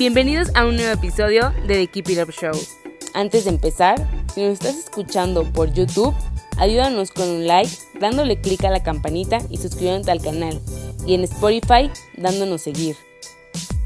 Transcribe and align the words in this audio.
Bienvenidos 0.00 0.48
a 0.54 0.64
un 0.64 0.76
nuevo 0.76 0.92
episodio 0.92 1.52
de 1.66 1.74
The 1.74 1.86
Keep 1.88 2.08
It 2.08 2.18
Up 2.22 2.32
Show. 2.32 2.58
Antes 3.12 3.44
de 3.44 3.50
empezar, 3.50 3.98
si 4.34 4.40
nos 4.40 4.54
estás 4.54 4.76
escuchando 4.76 5.44
por 5.52 5.74
YouTube, 5.74 6.14
ayúdanos 6.56 7.10
con 7.10 7.28
un 7.28 7.46
like, 7.46 7.70
dándole 8.00 8.40
clic 8.40 8.64
a 8.64 8.70
la 8.70 8.82
campanita 8.82 9.40
y 9.50 9.58
suscribiéndote 9.58 10.10
al 10.10 10.22
canal. 10.22 10.58
Y 11.06 11.12
en 11.12 11.24
Spotify, 11.24 11.90
dándonos 12.16 12.62
seguir. 12.62 12.96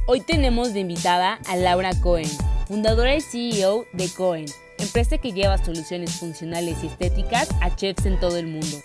Hoy 0.06 0.20
tenemos 0.20 0.72
de 0.72 0.78
invitada 0.78 1.41
a 1.48 1.56
Laura 1.56 1.91
Cohen, 2.00 2.30
fundadora 2.69 3.16
y 3.16 3.20
CEO 3.20 3.84
de 3.92 4.08
Cohen, 4.08 4.46
empresa 4.78 5.19
que 5.19 5.33
lleva 5.33 5.58
soluciones 5.58 6.12
funcionales 6.12 6.77
y 6.84 6.86
estéticas 6.86 7.48
a 7.60 7.74
chefs 7.74 8.06
en 8.06 8.20
todo 8.20 8.36
el 8.36 8.46
mundo. 8.46 8.77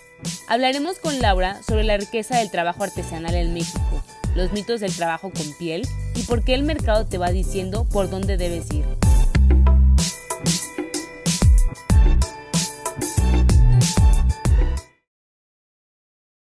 Hablaremos 0.48 0.98
con 0.98 1.20
Laura 1.20 1.62
sobre 1.62 1.84
la 1.84 1.98
riqueza 1.98 2.40
del 2.40 2.50
trabajo 2.50 2.84
artesanal 2.84 3.36
en 3.36 3.54
México 3.54 4.04
los 4.40 4.54
mitos 4.54 4.80
del 4.80 4.96
trabajo 4.96 5.32
con 5.32 5.54
piel 5.60 5.82
y 6.16 6.24
por 6.24 6.46
qué 6.46 6.54
el 6.54 6.64
mercado 6.64 7.06
te 7.06 7.18
va 7.18 7.30
diciendo 7.30 7.86
por 7.92 8.10
dónde 8.10 8.38
debes 8.38 8.72
ir. 8.72 8.86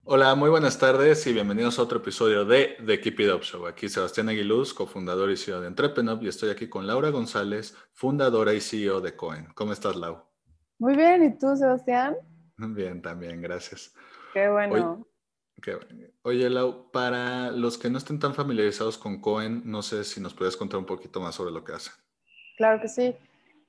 Hola, 0.04 0.36
muy 0.36 0.50
buenas 0.50 0.78
tardes 0.78 1.26
y 1.26 1.34
bienvenidos 1.34 1.80
a 1.80 1.82
otro 1.82 1.98
episodio 1.98 2.46
de 2.46 2.78
The 2.86 3.02
Keep 3.02 3.20
It 3.20 3.34
Up 3.34 3.42
Show. 3.42 3.66
Aquí 3.66 3.90
Sebastián 3.90 4.30
Aguiluz, 4.30 4.76
cofundador 4.76 5.32
y 5.32 5.38
CEO 5.38 5.60
de 5.60 5.68
Entrepreneur, 5.68 6.18
y 6.22 6.28
estoy 6.28 6.52
aquí 6.52 6.70
con 6.70 6.86
Laura 6.86 7.10
González, 7.10 7.76
fundadora 7.94 8.54
y 8.54 8.62
CEO 8.62 9.02
de 9.02 9.16
Cohen. 9.16 9.48
¿Cómo 9.56 9.74
estás, 9.74 9.96
Lau? 9.96 10.24
Muy 10.78 10.96
bien, 10.96 11.24
¿y 11.24 11.38
tú, 11.38 11.56
Sebastián? 11.58 12.16
Bien, 12.58 13.02
también, 13.02 13.42
gracias. 13.42 13.94
Qué 14.34 14.48
bueno. 14.48 15.06
Oye, 16.22 16.50
Lau, 16.50 16.92
para 16.92 17.52
los 17.52 17.78
que 17.78 17.90
no 17.90 17.98
estén 17.98 18.20
tan 18.20 18.34
familiarizados 18.34 18.98
con 18.98 19.20
Cohen, 19.20 19.64
no 19.66 19.82
sé 19.82 20.04
si 20.04 20.22
nos 20.22 20.34
puedes 20.34 20.56
contar 20.56 20.80
un 20.80 20.86
poquito 20.86 21.20
más 21.20 21.36
sobre 21.36 21.52
lo 21.52 21.64
que 21.64 21.74
hace. 21.74 21.92
Claro 22.58 22.80
que 22.82 22.88
sí. 22.88 23.16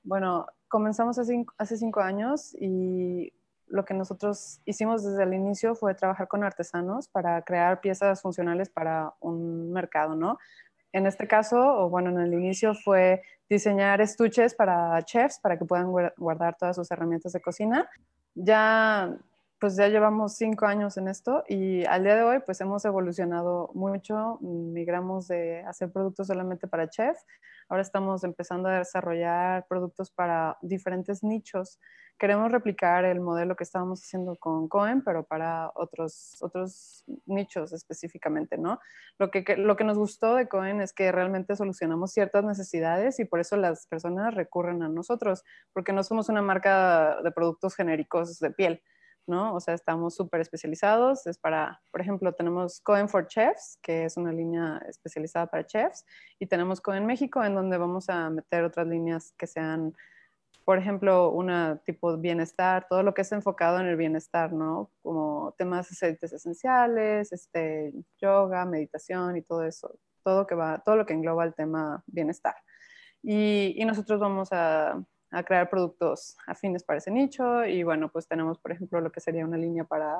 Bueno, 0.03 0.45
comenzamos 0.67 1.17
hace 1.19 1.77
cinco, 1.77 1.99
años 1.99 2.55
y 2.59 3.33
lo 3.67 3.85
que 3.85 3.93
nosotros 3.93 4.61
hicimos 4.65 5.03
desde 5.03 5.23
el 5.23 5.33
inicio 5.33 5.75
fue 5.75 5.93
trabajar 5.93 6.27
con 6.27 6.43
artesanos 6.43 7.07
para 7.07 7.41
crear 7.43 7.81
piezas 7.81 8.21
funcionales 8.21 8.69
para 8.69 9.13
un 9.19 9.71
mercado, 9.71 10.15
¿no? 10.15 10.37
En 10.91 11.05
este 11.05 11.27
caso, 11.27 11.59
o 11.59 11.89
bueno, 11.89 12.09
en 12.09 12.19
el 12.19 12.33
inicio 12.33 12.73
fue 12.73 13.21
diseñar 13.47 14.01
estuches 14.01 14.55
para 14.55 15.03
chefs 15.03 15.39
para 15.39 15.57
que 15.57 15.65
puedan 15.65 15.91
guardar 16.17 16.55
todas 16.57 16.75
sus 16.75 16.89
herramientas 16.89 17.33
de 17.33 17.41
cocina. 17.41 17.87
Ya 18.33 19.15
pues 19.59 19.75
ya 19.75 19.87
llevamos 19.89 20.35
cinco 20.35 20.65
años 20.65 20.97
en 20.97 21.09
esto 21.09 21.43
y 21.47 21.85
al 21.85 22.03
día 22.03 22.15
de 22.15 22.23
hoy 22.23 22.39
pues 22.45 22.61
hemos 22.61 22.85
evolucionado 22.85 23.69
mucho, 23.73 24.39
migramos 24.41 25.27
de 25.27 25.61
hacer 25.63 25.91
productos 25.91 26.27
solamente 26.27 26.67
para 26.67 26.89
chef, 26.89 27.17
ahora 27.67 27.81
estamos 27.81 28.23
empezando 28.23 28.69
a 28.69 28.79
desarrollar 28.79 29.67
productos 29.67 30.11
para 30.11 30.57
diferentes 30.61 31.23
nichos. 31.23 31.79
Queremos 32.17 32.51
replicar 32.51 33.05
el 33.05 33.21
modelo 33.21 33.55
que 33.55 33.63
estábamos 33.63 34.01
haciendo 34.01 34.35
con 34.35 34.67
Cohen, 34.67 35.03
pero 35.03 35.23
para 35.23 35.71
otros, 35.75 36.37
otros 36.41 37.05
nichos 37.25 37.71
específicamente, 37.71 38.57
¿no? 38.57 38.79
Lo 39.17 39.31
que, 39.31 39.55
lo 39.55 39.77
que 39.77 39.85
nos 39.85 39.97
gustó 39.97 40.35
de 40.35 40.49
Cohen 40.49 40.81
es 40.81 40.91
que 40.91 41.13
realmente 41.13 41.55
solucionamos 41.55 42.11
ciertas 42.11 42.43
necesidades 42.43 43.19
y 43.19 43.25
por 43.25 43.39
eso 43.39 43.55
las 43.55 43.87
personas 43.87 44.35
recurren 44.35 44.83
a 44.83 44.89
nosotros, 44.89 45.45
porque 45.71 45.93
no 45.93 46.03
somos 46.03 46.27
una 46.27 46.41
marca 46.41 47.21
de 47.21 47.31
productos 47.31 47.75
genéricos 47.75 48.39
de 48.39 48.51
piel 48.51 48.81
¿no? 49.29 49.53
O 49.53 49.59
sea, 49.59 49.73
estamos 49.73 50.15
súper 50.15 50.41
especializados. 50.41 51.25
Es 51.27 51.37
para, 51.37 51.81
por 51.91 52.01
ejemplo, 52.01 52.33
tenemos 52.33 52.81
Cohen 52.81 53.07
for 53.07 53.27
Chefs, 53.27 53.77
que 53.81 54.05
es 54.05 54.17
una 54.17 54.33
línea 54.33 54.81
especializada 54.87 55.47
para 55.47 55.65
chefs, 55.65 56.05
y 56.39 56.47
tenemos 56.47 56.81
Cohen 56.81 57.05
México, 57.05 57.43
en 57.43 57.55
donde 57.55 57.77
vamos 57.77 58.09
a 58.09 58.29
meter 58.29 58.63
otras 58.65 58.87
líneas 58.87 59.33
que 59.37 59.47
sean, 59.47 59.93
por 60.65 60.77
ejemplo, 60.77 61.31
una 61.31 61.77
tipo 61.85 62.17
bienestar, 62.17 62.87
todo 62.89 63.03
lo 63.03 63.13
que 63.13 63.21
es 63.21 63.31
enfocado 63.31 63.79
en 63.79 63.87
el 63.87 63.95
bienestar, 63.95 64.51
¿no? 64.51 64.91
Como 65.01 65.53
temas 65.57 65.89
aceites 65.91 66.33
esenciales, 66.33 67.31
este, 67.31 67.93
yoga, 68.19 68.65
meditación 68.65 69.37
y 69.37 69.41
todo 69.41 69.63
eso, 69.63 69.97
todo, 70.23 70.45
que 70.47 70.55
va, 70.55 70.79
todo 70.83 70.97
lo 70.97 71.05
que 71.05 71.13
engloba 71.13 71.45
el 71.45 71.53
tema 71.55 72.03
bienestar. 72.07 72.55
y 73.21 73.83
nosotros 73.85 74.19
vamos 74.19 74.49
a 74.51 75.03
a 75.31 75.43
crear 75.43 75.69
productos 75.69 76.37
afines 76.47 76.83
para 76.83 76.97
ese 76.97 77.11
nicho 77.11 77.65
y 77.65 77.83
bueno, 77.83 78.09
pues 78.11 78.27
tenemos, 78.27 78.57
por 78.57 78.71
ejemplo, 78.71 78.99
lo 79.01 79.11
que 79.11 79.19
sería 79.19 79.45
una 79.45 79.57
línea 79.57 79.83
para 79.83 80.17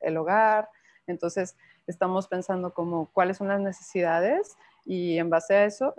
el 0.00 0.16
hogar. 0.16 0.68
Entonces, 1.06 1.56
estamos 1.86 2.26
pensando 2.26 2.72
como 2.72 3.10
cuáles 3.12 3.36
son 3.36 3.48
las 3.48 3.60
necesidades 3.60 4.56
y 4.84 5.18
en 5.18 5.30
base 5.30 5.54
a 5.54 5.64
eso 5.64 5.94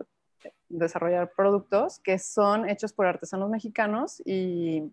desarrollar 0.70 1.32
productos 1.36 2.00
que 2.00 2.20
son 2.20 2.70
hechos 2.70 2.94
por 2.94 3.06
artesanos 3.06 3.50
mexicanos 3.50 4.22
y, 4.26 4.92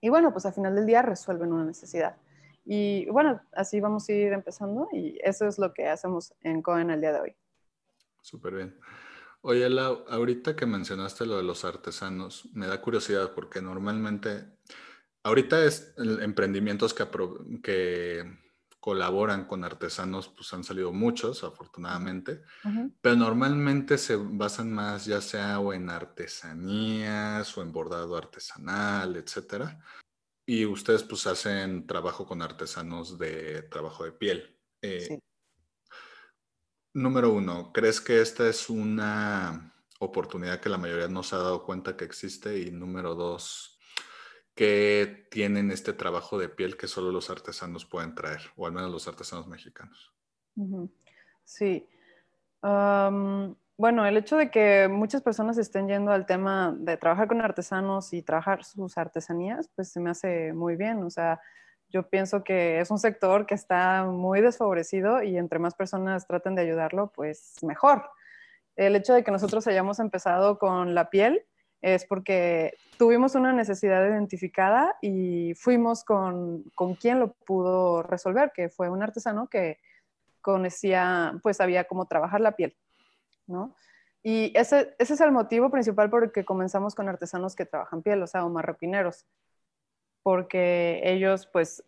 y 0.00 0.08
bueno, 0.08 0.32
pues 0.32 0.46
al 0.46 0.52
final 0.52 0.74
del 0.74 0.86
día 0.86 1.02
resuelven 1.02 1.52
una 1.52 1.64
necesidad. 1.64 2.16
Y 2.64 3.08
bueno, 3.10 3.40
así 3.52 3.80
vamos 3.80 4.08
a 4.08 4.12
ir 4.12 4.32
empezando 4.32 4.88
y 4.92 5.18
eso 5.22 5.46
es 5.46 5.58
lo 5.58 5.72
que 5.72 5.88
hacemos 5.88 6.34
en 6.42 6.62
Cohen 6.62 6.90
el 6.90 7.00
día 7.00 7.12
de 7.12 7.20
hoy. 7.20 7.36
Súper 8.20 8.54
bien. 8.54 8.76
Oye, 9.42 9.70
Lau, 9.70 10.04
ahorita 10.08 10.54
que 10.54 10.66
mencionaste 10.66 11.24
lo 11.24 11.38
de 11.38 11.42
los 11.42 11.64
artesanos, 11.64 12.48
me 12.52 12.66
da 12.66 12.82
curiosidad 12.82 13.32
porque 13.34 13.62
normalmente, 13.62 14.44
ahorita 15.22 15.64
es 15.64 15.94
emprendimientos 15.96 16.92
que, 16.92 17.06
que 17.62 18.38
colaboran 18.80 19.46
con 19.46 19.64
artesanos, 19.64 20.28
pues 20.28 20.52
han 20.52 20.62
salido 20.62 20.92
muchos, 20.92 21.42
afortunadamente, 21.42 22.42
pero 23.00 23.16
normalmente 23.16 23.96
se 23.96 24.16
basan 24.16 24.72
más 24.72 25.06
ya 25.06 25.22
sea 25.22 25.58
o 25.60 25.72
en 25.72 25.88
artesanías 25.88 27.56
o 27.56 27.62
en 27.62 27.72
bordado 27.72 28.16
artesanal, 28.16 29.16
etcétera. 29.16 29.78
Y 30.46 30.66
ustedes 30.66 31.02
pues 31.02 31.26
hacen 31.26 31.86
trabajo 31.86 32.26
con 32.26 32.42
artesanos 32.42 33.18
de 33.18 33.62
trabajo 33.62 34.04
de 34.04 34.12
piel. 34.12 34.58
Eh, 34.82 35.18
Número 36.92 37.32
uno, 37.32 37.72
¿crees 37.72 38.00
que 38.00 38.20
esta 38.20 38.48
es 38.48 38.68
una 38.68 39.72
oportunidad 40.00 40.58
que 40.58 40.68
la 40.68 40.78
mayoría 40.78 41.06
no 41.06 41.22
se 41.22 41.36
ha 41.36 41.38
dado 41.38 41.64
cuenta 41.64 41.96
que 41.96 42.04
existe? 42.04 42.58
Y 42.58 42.72
número 42.72 43.14
dos, 43.14 43.78
¿qué 44.56 45.28
tienen 45.30 45.70
este 45.70 45.92
trabajo 45.92 46.36
de 46.36 46.48
piel 46.48 46.76
que 46.76 46.88
solo 46.88 47.12
los 47.12 47.30
artesanos 47.30 47.84
pueden 47.84 48.16
traer? 48.16 48.40
O 48.56 48.66
al 48.66 48.72
menos 48.72 48.90
los 48.90 49.06
artesanos 49.06 49.46
mexicanos. 49.46 50.12
Sí. 51.44 51.86
bueno, 52.60 54.04
el 54.04 54.16
hecho 54.16 54.36
de 54.36 54.50
que 54.50 54.88
muchas 54.88 55.22
personas 55.22 55.58
estén 55.58 55.86
yendo 55.86 56.10
al 56.10 56.26
tema 56.26 56.74
de 56.76 56.96
trabajar 56.96 57.28
con 57.28 57.40
artesanos 57.40 58.12
y 58.12 58.22
trabajar 58.22 58.64
sus 58.64 58.98
artesanías, 58.98 59.70
pues 59.76 59.92
se 59.92 60.00
me 60.00 60.10
hace 60.10 60.52
muy 60.52 60.74
bien. 60.74 61.04
O 61.04 61.10
sea, 61.10 61.40
yo 61.90 62.08
pienso 62.08 62.44
que 62.44 62.80
es 62.80 62.90
un 62.90 62.98
sector 62.98 63.46
que 63.46 63.54
está 63.54 64.04
muy 64.04 64.40
desfavorecido 64.40 65.22
y 65.22 65.36
entre 65.36 65.58
más 65.58 65.74
personas 65.74 66.26
traten 66.26 66.54
de 66.54 66.62
ayudarlo, 66.62 67.12
pues 67.14 67.56
mejor. 67.62 68.08
El 68.76 68.96
hecho 68.96 69.12
de 69.12 69.24
que 69.24 69.30
nosotros 69.30 69.66
hayamos 69.66 69.98
empezado 69.98 70.58
con 70.58 70.94
la 70.94 71.10
piel 71.10 71.44
es 71.82 72.04
porque 72.06 72.74
tuvimos 72.98 73.34
una 73.34 73.52
necesidad 73.52 74.06
identificada 74.06 74.96
y 75.00 75.54
fuimos 75.54 76.04
con, 76.04 76.64
con 76.74 76.94
quien 76.94 77.18
lo 77.18 77.32
pudo 77.32 78.02
resolver, 78.02 78.52
que 78.54 78.68
fue 78.68 78.88
un 78.88 79.02
artesano 79.02 79.48
que 79.48 79.78
conocía, 80.40 81.38
pues 81.42 81.56
sabía 81.56 81.84
cómo 81.84 82.06
trabajar 82.06 82.40
la 82.40 82.52
piel, 82.52 82.76
¿no? 83.46 83.74
Y 84.22 84.52
ese, 84.54 84.94
ese 84.98 85.14
es 85.14 85.20
el 85.22 85.32
motivo 85.32 85.70
principal 85.70 86.10
por 86.10 86.24
el 86.24 86.32
que 86.32 86.44
comenzamos 86.44 86.94
con 86.94 87.08
artesanos 87.08 87.56
que 87.56 87.64
trabajan 87.64 88.02
piel, 88.02 88.22
o 88.22 88.26
sea, 88.26 88.44
o 88.44 88.50
marroquineros 88.50 89.24
porque 90.22 91.00
ellos 91.04 91.48
pues 91.52 91.84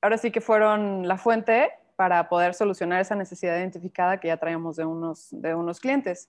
ahora 0.00 0.18
sí 0.18 0.30
que 0.30 0.40
fueron 0.40 1.06
la 1.08 1.18
fuente 1.18 1.70
para 1.96 2.28
poder 2.28 2.54
solucionar 2.54 3.00
esa 3.00 3.14
necesidad 3.14 3.56
identificada 3.56 4.20
que 4.20 4.28
ya 4.28 4.36
traíamos 4.36 4.76
de 4.76 4.84
unos, 4.84 5.28
de 5.30 5.54
unos 5.54 5.80
clientes. 5.80 6.28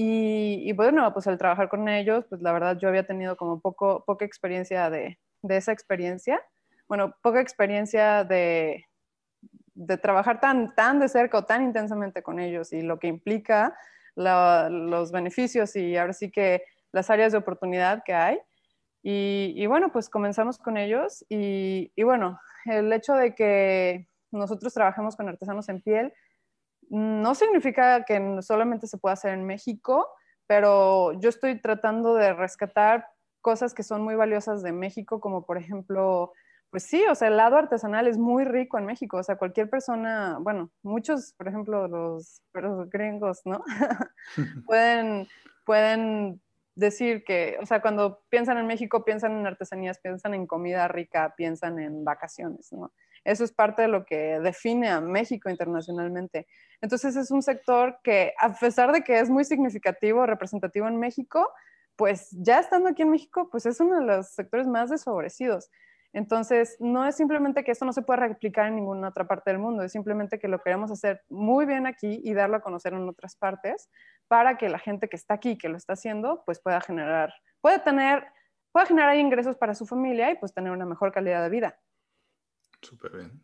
Y, 0.00 0.70
bueno, 0.74 1.12
pues 1.12 1.26
al 1.26 1.38
trabajar 1.38 1.68
con 1.68 1.88
ellos, 1.88 2.24
pues 2.28 2.40
la 2.40 2.52
verdad 2.52 2.78
yo 2.78 2.88
había 2.88 3.04
tenido 3.04 3.36
como 3.36 3.58
poco, 3.58 4.04
poca 4.06 4.24
experiencia 4.24 4.90
de, 4.90 5.18
de 5.42 5.56
esa 5.56 5.72
experiencia. 5.72 6.40
Bueno, 6.86 7.16
poca 7.20 7.40
experiencia 7.40 8.22
de, 8.22 8.84
de 9.74 9.96
trabajar 9.96 10.38
tan, 10.38 10.72
tan 10.76 11.00
de 11.00 11.08
cerca 11.08 11.38
o 11.38 11.44
tan 11.44 11.64
intensamente 11.64 12.22
con 12.22 12.38
ellos 12.38 12.72
y 12.72 12.82
lo 12.82 13.00
que 13.00 13.08
implica 13.08 13.76
los 14.14 15.12
beneficios 15.12 15.74
y 15.76 15.96
ahora 15.96 16.12
sí 16.12 16.30
que 16.30 16.62
las 16.92 17.10
áreas 17.10 17.32
de 17.32 17.38
oportunidad 17.38 18.02
que 18.04 18.14
hay. 18.14 18.38
Y, 19.10 19.66
bueno, 19.66 19.90
pues 19.90 20.10
comenzamos 20.10 20.58
con 20.58 20.76
ellos 20.76 21.24
y, 21.30 21.90
y, 21.96 22.02
bueno, 22.02 22.38
el 22.66 22.92
hecho 22.92 23.14
de 23.14 23.34
que 23.34 24.06
nosotros 24.30 24.74
trabajemos 24.74 25.16
con 25.16 25.30
artesanos 25.30 25.70
en 25.70 25.80
piel 25.80 26.12
no 26.90 27.34
significa 27.34 28.04
que 28.04 28.20
solamente 28.42 28.86
se 28.86 28.98
pueda 28.98 29.14
hacer 29.14 29.32
en 29.32 29.46
México, 29.46 30.06
pero 30.46 31.18
yo 31.20 31.30
estoy 31.30 31.58
tratando 31.58 32.16
de 32.16 32.34
rescatar 32.34 33.06
cosas 33.40 33.72
que 33.72 33.82
son 33.82 34.02
muy 34.02 34.14
valiosas 34.14 34.62
de 34.62 34.72
México, 34.72 35.20
como 35.22 35.46
por 35.46 35.56
ejemplo, 35.56 36.34
pues 36.68 36.82
sí, 36.82 37.02
o 37.10 37.14
sea, 37.14 37.28
el 37.28 37.38
lado 37.38 37.56
artesanal 37.56 38.08
es 38.08 38.18
muy 38.18 38.44
rico 38.44 38.76
en 38.76 38.84
México, 38.84 39.16
o 39.16 39.22
sea, 39.22 39.38
cualquier 39.38 39.70
persona, 39.70 40.36
bueno, 40.38 40.70
muchos, 40.82 41.32
por 41.38 41.48
ejemplo, 41.48 41.88
los, 41.88 42.42
los 42.52 42.90
gringos, 42.90 43.40
¿no? 43.46 43.64
pueden, 44.66 45.26
pueden 45.64 46.42
decir 46.78 47.24
que, 47.24 47.58
o 47.60 47.66
sea, 47.66 47.82
cuando 47.82 48.22
piensan 48.28 48.56
en 48.56 48.66
México, 48.66 49.04
piensan 49.04 49.32
en 49.36 49.46
artesanías, 49.46 49.98
piensan 49.98 50.34
en 50.34 50.46
comida 50.46 50.86
rica, 50.86 51.34
piensan 51.36 51.80
en 51.80 52.04
vacaciones, 52.04 52.72
¿no? 52.72 52.92
Eso 53.24 53.42
es 53.42 53.52
parte 53.52 53.82
de 53.82 53.88
lo 53.88 54.04
que 54.04 54.38
define 54.40 54.88
a 54.88 55.00
México 55.00 55.50
internacionalmente. 55.50 56.46
Entonces 56.80 57.16
es 57.16 57.32
un 57.32 57.42
sector 57.42 57.98
que, 58.04 58.32
a 58.38 58.54
pesar 58.54 58.92
de 58.92 59.02
que 59.02 59.18
es 59.18 59.28
muy 59.28 59.44
significativo, 59.44 60.24
representativo 60.24 60.86
en 60.86 60.98
México, 60.98 61.50
pues 61.96 62.28
ya 62.30 62.60
estando 62.60 62.90
aquí 62.90 63.02
en 63.02 63.10
México, 63.10 63.48
pues 63.50 63.66
es 63.66 63.80
uno 63.80 63.96
de 63.98 64.06
los 64.06 64.28
sectores 64.30 64.68
más 64.68 64.88
desfavorecidos. 64.88 65.68
Entonces, 66.12 66.76
no 66.78 67.06
es 67.06 67.16
simplemente 67.16 67.64
que 67.64 67.72
esto 67.72 67.84
no 67.84 67.92
se 67.92 68.02
pueda 68.02 68.20
replicar 68.20 68.68
en 68.68 68.76
ninguna 68.76 69.08
otra 69.08 69.26
parte 69.26 69.50
del 69.50 69.58
mundo, 69.58 69.82
es 69.82 69.92
simplemente 69.92 70.38
que 70.38 70.48
lo 70.48 70.60
queremos 70.60 70.90
hacer 70.90 71.22
muy 71.28 71.66
bien 71.66 71.86
aquí 71.86 72.20
y 72.24 72.32
darlo 72.32 72.56
a 72.56 72.60
conocer 72.60 72.94
en 72.94 73.06
otras 73.08 73.36
partes 73.36 73.90
para 74.28 74.58
que 74.58 74.68
la 74.68 74.78
gente 74.78 75.08
que 75.08 75.16
está 75.16 75.34
aquí, 75.34 75.56
que 75.56 75.68
lo 75.68 75.76
está 75.76 75.94
haciendo, 75.94 76.42
pues 76.44 76.60
pueda 76.60 76.80
generar, 76.80 77.34
puede 77.60 77.78
tener, 77.80 78.26
pueda 78.70 78.86
generar 78.86 79.16
ingresos 79.16 79.56
para 79.56 79.74
su 79.74 79.86
familia 79.86 80.30
y 80.30 80.36
pues 80.36 80.52
tener 80.54 80.70
una 80.70 80.86
mejor 80.86 81.12
calidad 81.12 81.42
de 81.42 81.50
vida. 81.50 81.80
Súper 82.82 83.16
bien. 83.16 83.42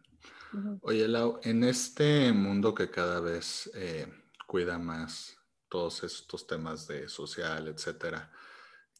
Oye, 0.82 1.08
Lau, 1.08 1.40
en 1.42 1.64
este 1.64 2.32
mundo 2.32 2.74
que 2.74 2.88
cada 2.88 3.18
vez 3.20 3.68
eh, 3.74 4.06
cuida 4.46 4.78
más 4.78 5.36
todos 5.68 6.04
estos 6.04 6.46
temas 6.46 6.86
de 6.86 7.08
social, 7.08 7.66
etcétera, 7.66 8.30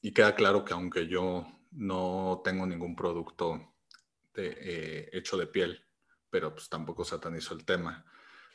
y 0.03 0.13
queda 0.13 0.35
claro 0.35 0.65
que 0.65 0.73
aunque 0.73 1.07
yo 1.07 1.47
no 1.71 2.41
tengo 2.43 2.67
ningún 2.67 2.97
producto 2.97 3.75
eh, 4.35 5.09
hecho 5.13 5.37
de 5.37 5.47
piel, 5.47 5.87
pero 6.29 6.53
pues 6.53 6.69
tampoco 6.69 7.05
satanizo 7.05 7.55
el 7.55 7.65
tema, 7.65 8.05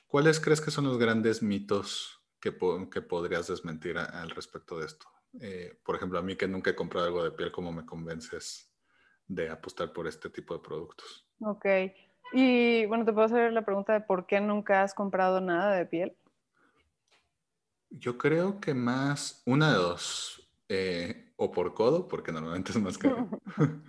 ¿cuáles 0.05 0.41
crees 0.41 0.59
que 0.59 0.71
son 0.71 0.83
los 0.85 0.97
grandes 0.97 1.41
mitos 1.41 2.18
que, 2.39 2.55
que 2.91 3.01
podrías 3.01 3.47
desmentir 3.47 3.97
al 3.97 4.29
respecto 4.29 4.79
de 4.79 4.85
esto? 4.85 5.07
Eh, 5.39 5.79
por 5.83 5.95
ejemplo, 5.95 6.19
a 6.19 6.21
mí 6.21 6.35
que 6.35 6.47
nunca 6.47 6.71
he 6.71 6.75
comprado 6.75 7.07
algo 7.07 7.23
de 7.23 7.31
piel, 7.31 7.51
¿cómo 7.51 7.71
me 7.71 7.85
convences 7.85 8.71
de 9.27 9.49
apostar 9.49 9.93
por 9.93 10.07
este 10.07 10.29
tipo 10.29 10.53
de 10.53 10.61
productos? 10.61 11.27
Ok. 11.41 11.65
Y 12.33 12.85
bueno, 12.85 13.05
te 13.05 13.13
puedo 13.13 13.25
hacer 13.25 13.53
la 13.53 13.63
pregunta 13.63 13.93
de 13.93 14.01
por 14.01 14.25
qué 14.25 14.39
nunca 14.39 14.83
has 14.83 14.93
comprado 14.93 15.41
nada 15.41 15.75
de 15.75 15.85
piel. 15.85 16.15
Yo 17.91 18.17
creo 18.17 18.59
que 18.59 18.73
más, 18.73 19.41
una 19.45 19.71
de 19.71 19.77
dos, 19.77 20.51
eh, 20.67 21.33
o 21.37 21.51
por 21.51 21.73
codo, 21.73 22.07
porque 22.07 22.31
normalmente 22.31 22.71
es 22.71 22.79
más 22.79 22.97
caro. 22.97 23.29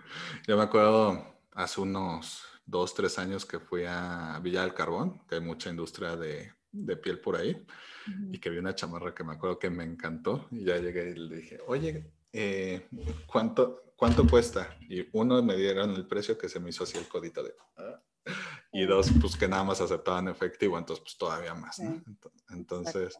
Yo 0.46 0.56
me 0.56 0.62
acuerdo 0.62 1.22
hace 1.52 1.80
unos 1.80 2.44
dos, 2.64 2.94
tres 2.94 3.18
años 3.18 3.44
que 3.44 3.58
fui 3.58 3.84
a 3.86 4.38
Villa 4.42 4.62
del 4.62 4.72
Carbón, 4.72 5.20
que 5.28 5.34
hay 5.34 5.40
mucha 5.40 5.68
industria 5.68 6.16
de, 6.16 6.52
de 6.72 6.96
piel 6.96 7.20
por 7.20 7.36
ahí, 7.36 7.64
y 8.32 8.38
que 8.38 8.50
vi 8.50 8.58
una 8.58 8.74
chamarra 8.74 9.14
que 9.14 9.24
me 9.24 9.34
acuerdo 9.34 9.58
que 9.58 9.70
me 9.70 9.84
encantó, 9.84 10.46
y 10.50 10.64
ya 10.64 10.76
llegué 10.76 11.10
y 11.10 11.14
le 11.14 11.36
dije, 11.36 11.58
oye, 11.66 12.12
eh, 12.32 12.88
¿cuánto, 13.26 13.92
¿cuánto 13.96 14.26
cuesta? 14.26 14.76
Y 14.88 15.06
uno 15.12 15.42
me 15.42 15.56
dieron 15.56 15.90
el 15.90 16.06
precio 16.06 16.38
que 16.38 16.48
se 16.48 16.60
me 16.60 16.70
hizo 16.70 16.84
así 16.84 16.98
el 16.98 17.08
codito 17.08 17.42
de... 17.42 17.54
Ah", 17.76 18.02
y 18.72 18.84
dos, 18.86 19.10
pues 19.20 19.36
que 19.36 19.48
nada 19.48 19.64
más 19.64 19.80
aceptaban 19.80 20.28
efectivo, 20.28 20.78
entonces 20.78 21.02
pues 21.02 21.18
todavía 21.18 21.54
más, 21.54 21.80
¿no? 21.80 22.02
Entonces, 22.50 23.18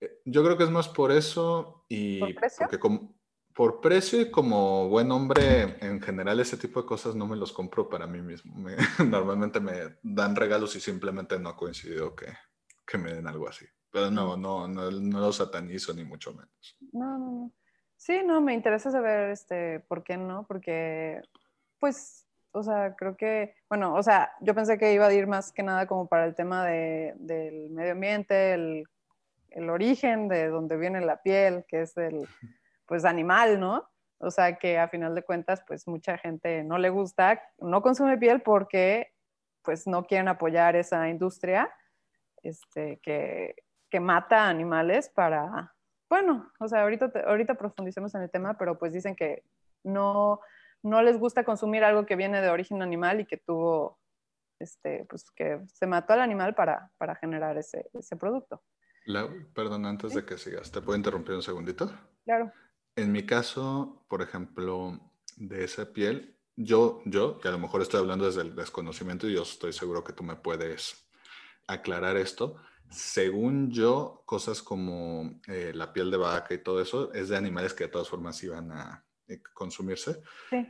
eh, 0.00 0.20
yo 0.24 0.44
creo 0.44 0.58
que 0.58 0.64
es 0.64 0.70
más 0.70 0.88
por 0.88 1.12
eso 1.12 1.84
y 1.88 2.20
¿Por 2.20 2.34
precio? 2.34 2.58
porque 2.60 2.78
como, 2.78 3.14
por 3.54 3.80
precio 3.80 4.20
y 4.20 4.30
como 4.30 4.88
buen 4.88 5.10
hombre, 5.12 5.78
en 5.80 6.00
general 6.02 6.40
ese 6.40 6.56
tipo 6.56 6.82
de 6.82 6.86
cosas 6.86 7.14
no 7.14 7.26
me 7.26 7.36
los 7.36 7.52
compro 7.52 7.88
para 7.88 8.06
mí 8.06 8.20
mismo. 8.20 8.54
normalmente 9.08 9.60
me 9.60 9.96
dan 10.02 10.36
regalos 10.36 10.74
y 10.76 10.80
simplemente 10.80 11.38
no 11.38 11.50
ha 11.50 11.56
coincidido 11.56 12.14
que, 12.14 12.26
que 12.86 12.98
me 12.98 13.12
den 13.12 13.26
algo 13.26 13.48
así. 13.48 13.66
Pero 13.90 14.10
no, 14.10 14.36
no, 14.36 14.66
no, 14.66 14.90
no 14.90 15.20
lo 15.20 15.32
satanizo 15.32 15.94
ni 15.94 16.04
mucho 16.04 16.32
menos. 16.32 16.76
No, 16.92 17.18
no, 17.18 17.30
no. 17.30 17.52
Sí, 17.96 18.22
no, 18.24 18.40
me 18.40 18.52
interesa 18.52 18.90
saber 18.90 19.30
este, 19.30 19.80
por 19.80 20.02
qué 20.02 20.16
no, 20.16 20.44
porque, 20.46 21.22
pues, 21.78 22.26
o 22.50 22.62
sea, 22.62 22.94
creo 22.96 23.16
que, 23.16 23.54
bueno, 23.68 23.94
o 23.94 24.02
sea, 24.02 24.32
yo 24.40 24.54
pensé 24.54 24.78
que 24.78 24.92
iba 24.92 25.06
a 25.06 25.12
ir 25.12 25.26
más 25.26 25.52
que 25.52 25.62
nada 25.62 25.86
como 25.86 26.08
para 26.08 26.24
el 26.26 26.34
tema 26.34 26.66
de, 26.66 27.14
del 27.16 27.70
medio 27.70 27.92
ambiente, 27.92 28.54
el, 28.54 28.84
el, 29.50 29.70
origen 29.70 30.28
de 30.28 30.48
donde 30.48 30.76
viene 30.76 31.00
la 31.00 31.22
piel, 31.22 31.64
que 31.68 31.82
es 31.82 31.96
el, 31.96 32.26
pues, 32.86 33.04
animal, 33.04 33.60
¿no? 33.60 33.88
O 34.18 34.30
sea, 34.30 34.58
que 34.58 34.78
a 34.78 34.88
final 34.88 35.14
de 35.14 35.22
cuentas, 35.22 35.62
pues, 35.66 35.86
mucha 35.86 36.18
gente 36.18 36.64
no 36.64 36.78
le 36.78 36.90
gusta, 36.90 37.40
no 37.58 37.80
consume 37.80 38.18
piel 38.18 38.42
porque, 38.42 39.14
pues, 39.62 39.86
no 39.86 40.04
quieren 40.04 40.28
apoyar 40.28 40.76
esa 40.76 41.08
industria 41.08 41.72
este, 42.44 43.00
que, 43.02 43.56
que 43.90 44.00
mata 44.00 44.48
animales 44.48 45.08
para, 45.08 45.74
bueno, 46.08 46.52
o 46.60 46.68
sea, 46.68 46.82
ahorita, 46.82 47.12
ahorita 47.26 47.54
profundicemos 47.54 48.14
en 48.14 48.22
el 48.22 48.30
tema, 48.30 48.56
pero 48.58 48.78
pues 48.78 48.92
dicen 48.92 49.16
que 49.16 49.42
no, 49.82 50.40
no 50.82 51.02
les 51.02 51.18
gusta 51.18 51.44
consumir 51.44 51.82
algo 51.84 52.06
que 52.06 52.16
viene 52.16 52.40
de 52.40 52.50
origen 52.50 52.82
animal 52.82 53.20
y 53.20 53.26
que 53.26 53.38
tuvo, 53.38 53.98
este, 54.58 55.06
pues 55.08 55.30
que 55.30 55.60
se 55.72 55.86
mató 55.86 56.12
al 56.12 56.20
animal 56.20 56.54
para, 56.54 56.90
para 56.98 57.14
generar 57.16 57.56
ese, 57.56 57.90
ese 57.94 58.16
producto. 58.16 58.62
perdón, 59.54 59.86
antes 59.86 60.14
de 60.14 60.24
que 60.24 60.38
sigas, 60.38 60.70
¿te 60.70 60.80
puedo 60.80 60.96
interrumpir 60.96 61.34
un 61.34 61.42
segundito? 61.42 61.90
Claro. 62.24 62.52
En 62.96 63.10
mi 63.10 63.26
caso, 63.26 64.04
por 64.08 64.22
ejemplo, 64.22 65.00
de 65.36 65.64
esa 65.64 65.92
piel, 65.92 66.36
yo, 66.56 67.02
yo, 67.04 67.40
que 67.40 67.48
a 67.48 67.50
lo 67.50 67.58
mejor 67.58 67.82
estoy 67.82 68.00
hablando 68.00 68.26
desde 68.26 68.42
el 68.42 68.54
desconocimiento 68.54 69.26
y 69.26 69.34
yo 69.34 69.42
estoy 69.42 69.72
seguro 69.72 70.04
que 70.04 70.12
tú 70.12 70.22
me 70.22 70.36
puedes 70.36 71.04
aclarar 71.66 72.16
esto, 72.16 72.56
según 72.90 73.70
yo, 73.70 74.22
cosas 74.26 74.62
como 74.62 75.40
eh, 75.48 75.72
la 75.74 75.92
piel 75.92 76.10
de 76.10 76.16
vaca 76.16 76.54
y 76.54 76.62
todo 76.62 76.80
eso 76.80 77.12
es 77.12 77.28
de 77.28 77.36
animales 77.36 77.74
que 77.74 77.84
de 77.84 77.90
todas 77.90 78.08
formas 78.08 78.42
iban 78.44 78.70
a 78.72 79.04
eh, 79.28 79.42
consumirse. 79.52 80.22
Sí. 80.50 80.66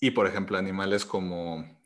Y 0.00 0.10
por 0.10 0.26
ejemplo, 0.26 0.58
animales 0.58 1.04
como 1.04 1.76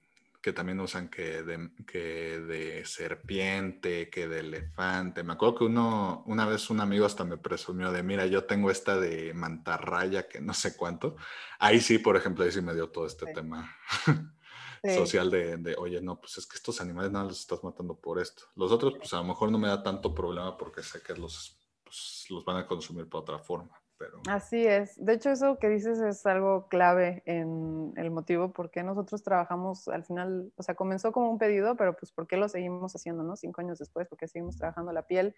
que 0.40 0.52
también 0.52 0.80
usan 0.80 1.08
que 1.08 1.42
de, 1.42 1.70
que 1.86 2.40
de 2.40 2.84
serpiente, 2.86 4.08
que 4.08 4.26
de 4.26 4.40
elefante. 4.40 5.22
Me 5.22 5.34
acuerdo 5.34 5.56
que 5.56 5.64
uno, 5.64 6.22
una 6.26 6.46
vez 6.46 6.70
un 6.70 6.80
amigo 6.80 7.04
hasta 7.04 7.24
me 7.24 7.36
presumió 7.36 7.92
de, 7.92 8.02
mira, 8.02 8.24
yo 8.26 8.44
tengo 8.44 8.70
esta 8.70 8.98
de 8.98 9.34
mantarraya, 9.34 10.28
que 10.28 10.40
no 10.40 10.54
sé 10.54 10.76
cuánto. 10.76 11.16
Ahí 11.58 11.80
sí, 11.80 11.98
por 11.98 12.16
ejemplo, 12.16 12.44
ahí 12.44 12.52
sí 12.52 12.62
me 12.62 12.74
dio 12.74 12.88
todo 12.88 13.06
este 13.06 13.26
tema. 13.34 13.76
social 14.82 15.30
de, 15.30 15.74
oye, 15.78 16.00
no, 16.00 16.20
pues 16.20 16.38
es 16.38 16.46
que 16.46 16.56
estos 16.56 16.80
animales 16.80 17.10
no 17.10 17.22
los 17.24 17.40
estás 17.40 17.62
matando 17.62 17.98
por 17.98 18.20
esto. 18.20 18.44
Los 18.56 18.72
otros, 18.72 18.94
pues 18.98 19.12
a 19.12 19.18
lo 19.18 19.24
mejor 19.24 19.50
no 19.50 19.58
me 19.58 19.68
da 19.68 19.82
tanto 19.82 20.14
problema 20.14 20.56
porque 20.56 20.82
sé 20.82 21.02
que 21.02 21.14
los, 21.14 21.58
pues, 21.84 22.26
los 22.30 22.44
van 22.44 22.56
a 22.56 22.66
consumir 22.66 23.08
por 23.08 23.22
otra 23.22 23.38
forma. 23.38 23.80
Pero... 23.98 24.22
Así 24.30 24.66
es. 24.66 24.96
De 25.04 25.12
hecho, 25.12 25.30
eso 25.30 25.58
que 25.58 25.68
dices 25.68 26.00
es 26.00 26.24
algo 26.24 26.68
clave 26.68 27.22
en 27.26 27.92
el 27.96 28.10
motivo 28.10 28.50
por 28.50 28.70
qué 28.70 28.82
nosotros 28.82 29.22
trabajamos 29.22 29.88
al 29.88 30.04
final, 30.04 30.50
o 30.56 30.62
sea, 30.62 30.74
comenzó 30.74 31.12
como 31.12 31.30
un 31.30 31.38
pedido, 31.38 31.76
pero 31.76 31.94
pues 31.94 32.10
por 32.10 32.26
qué 32.26 32.38
lo 32.38 32.48
seguimos 32.48 32.96
haciendo, 32.96 33.22
¿no? 33.22 33.36
Cinco 33.36 33.60
años 33.60 33.78
después, 33.78 34.08
porque 34.08 34.26
seguimos 34.26 34.56
trabajando 34.56 34.92
la 34.92 35.06
piel. 35.06 35.34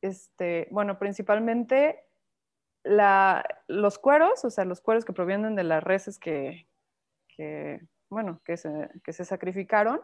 Este, 0.00 0.66
bueno, 0.72 0.98
principalmente 0.98 2.04
la, 2.82 3.44
los 3.68 3.98
cueros, 3.98 4.44
o 4.44 4.50
sea, 4.50 4.64
los 4.64 4.80
cueros 4.80 5.04
que 5.04 5.12
provienen 5.12 5.54
de 5.54 5.62
las 5.62 5.84
reses 5.84 6.18
que, 6.18 6.66
que 7.28 7.80
bueno, 8.12 8.40
que 8.44 8.58
se, 8.58 8.90
que 9.02 9.12
se 9.14 9.24
sacrificaron, 9.24 10.00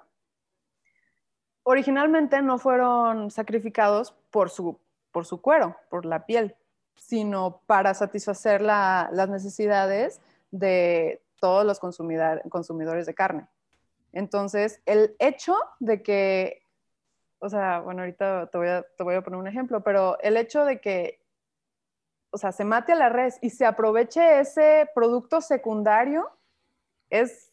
originalmente 1.62 2.40
no 2.40 2.58
fueron 2.58 3.30
sacrificados 3.30 4.12
por 4.30 4.48
su, 4.48 4.80
por 5.12 5.26
su 5.26 5.42
cuero, 5.42 5.76
por 5.90 6.06
la 6.06 6.24
piel, 6.24 6.56
sino 6.96 7.60
para 7.66 7.92
satisfacer 7.92 8.62
las 8.62 9.28
necesidades 9.28 10.22
de 10.50 11.22
todos 11.38 11.66
los 11.66 11.78
consumidores 11.80 13.04
de 13.04 13.14
carne. 13.14 13.46
Entonces, 14.12 14.80
el 14.86 15.14
hecho 15.18 15.54
de 15.78 16.02
que, 16.02 16.62
o 17.40 17.50
sea, 17.50 17.80
bueno, 17.80 18.00
ahorita 18.00 18.46
te 18.46 18.56
voy, 18.56 18.68
a, 18.68 18.82
te 18.96 19.04
voy 19.04 19.16
a 19.16 19.22
poner 19.22 19.38
un 19.38 19.46
ejemplo, 19.46 19.82
pero 19.82 20.18
el 20.20 20.38
hecho 20.38 20.64
de 20.64 20.80
que, 20.80 21.20
o 22.30 22.38
sea, 22.38 22.52
se 22.52 22.64
mate 22.64 22.92
a 22.92 22.96
la 22.96 23.10
res 23.10 23.38
y 23.42 23.50
se 23.50 23.66
aproveche 23.66 24.40
ese 24.40 24.88
producto 24.94 25.42
secundario 25.42 26.30
es 27.10 27.47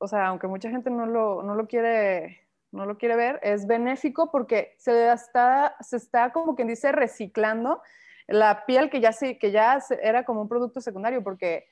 o 0.00 0.08
sea, 0.08 0.26
aunque 0.26 0.48
mucha 0.48 0.70
gente 0.70 0.90
no 0.90 1.06
lo, 1.06 1.42
no 1.42 1.54
lo 1.54 1.68
quiere 1.68 2.40
no 2.72 2.86
lo 2.86 2.98
quiere 2.98 3.16
ver, 3.16 3.40
es 3.42 3.66
benéfico 3.66 4.30
porque 4.30 4.74
se 4.78 5.12
está, 5.12 5.76
se 5.80 5.96
está 5.96 6.32
como 6.32 6.54
quien 6.54 6.68
dice 6.68 6.92
reciclando 6.92 7.82
la 8.28 8.64
piel 8.64 8.90
que 8.90 9.00
ya, 9.00 9.12
sí, 9.12 9.38
que 9.38 9.50
ya 9.50 9.80
era 10.02 10.24
como 10.24 10.42
un 10.42 10.48
producto 10.48 10.80
secundario 10.80 11.22
porque 11.24 11.66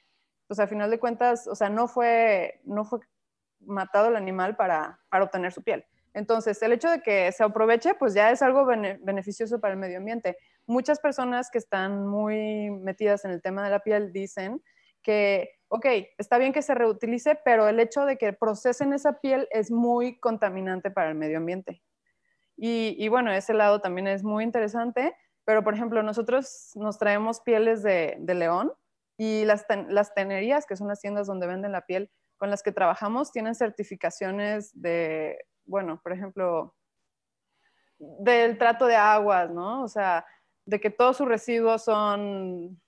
pues 0.48 0.58
a 0.58 0.66
final 0.66 0.90
de 0.90 0.98
cuentas, 0.98 1.46
o 1.46 1.54
sea, 1.54 1.68
no 1.68 1.86
fue, 1.86 2.60
no 2.64 2.84
fue 2.84 3.00
matado 3.60 4.08
el 4.08 4.16
animal 4.16 4.56
para, 4.56 4.98
para 5.08 5.24
obtener 5.24 5.52
su 5.52 5.62
piel. 5.62 5.84
Entonces, 6.14 6.60
el 6.62 6.72
hecho 6.72 6.90
de 6.90 7.00
que 7.00 7.30
se 7.32 7.44
aproveche, 7.44 7.94
pues 7.94 8.14
ya 8.14 8.30
es 8.30 8.40
algo 8.42 8.64
beneficioso 8.64 9.60
para 9.60 9.74
el 9.74 9.78
medio 9.78 9.98
ambiente. 9.98 10.38
Muchas 10.66 11.00
personas 11.00 11.50
que 11.50 11.58
están 11.58 12.08
muy 12.08 12.70
metidas 12.70 13.24
en 13.24 13.30
el 13.30 13.42
tema 13.42 13.62
de 13.62 13.70
la 13.70 13.80
piel 13.80 14.10
dicen 14.12 14.62
que, 15.02 15.57
ok, 15.68 15.86
está 16.18 16.38
bien 16.38 16.52
que 16.52 16.62
se 16.62 16.74
reutilice, 16.74 17.38
pero 17.44 17.68
el 17.68 17.80
hecho 17.80 18.04
de 18.04 18.16
que 18.16 18.32
procesen 18.32 18.92
esa 18.92 19.20
piel 19.20 19.48
es 19.50 19.70
muy 19.70 20.18
contaminante 20.18 20.90
para 20.90 21.10
el 21.10 21.14
medio 21.14 21.38
ambiente. 21.38 21.82
Y, 22.60 23.06
bueno, 23.08 23.30
ese 23.30 23.54
lado 23.54 23.80
también 23.80 24.08
es 24.08 24.24
muy 24.24 24.42
interesante, 24.42 25.16
pero 25.44 25.62
por 25.62 25.74
ejemplo, 25.74 26.02
nosotros 26.02 26.72
nos 26.74 26.98
traemos 26.98 27.40
pieles 27.40 27.84
de, 27.84 28.18
león 28.26 28.72
y 29.16 29.44
las, 29.44 29.64
las 29.88 30.12
tenerías, 30.12 30.66
que 30.66 30.74
son 30.74 30.88
las 30.88 31.00
tiendas 31.00 31.28
donde 31.28 31.46
venden 31.46 31.70
la 31.70 31.86
piel 31.86 32.10
con 32.36 32.50
las 32.50 32.64
que 32.64 32.72
trabajamos, 32.72 33.30
tienen 33.30 33.54
certificaciones 33.54 34.72
de 34.74 35.38
bueno, 35.68 36.00
por 36.02 36.12
ejemplo, 36.12 36.74
del 37.98 38.58
trato 38.58 38.86
de 38.86 38.96
aguas, 38.96 39.50
¿no? 39.50 39.82
O 39.82 39.88
sea, 39.88 40.26
de 40.64 40.80
que 40.80 40.90
todos 40.90 41.18
sus 41.18 41.28
residuos 41.28 41.84
son 41.84 42.80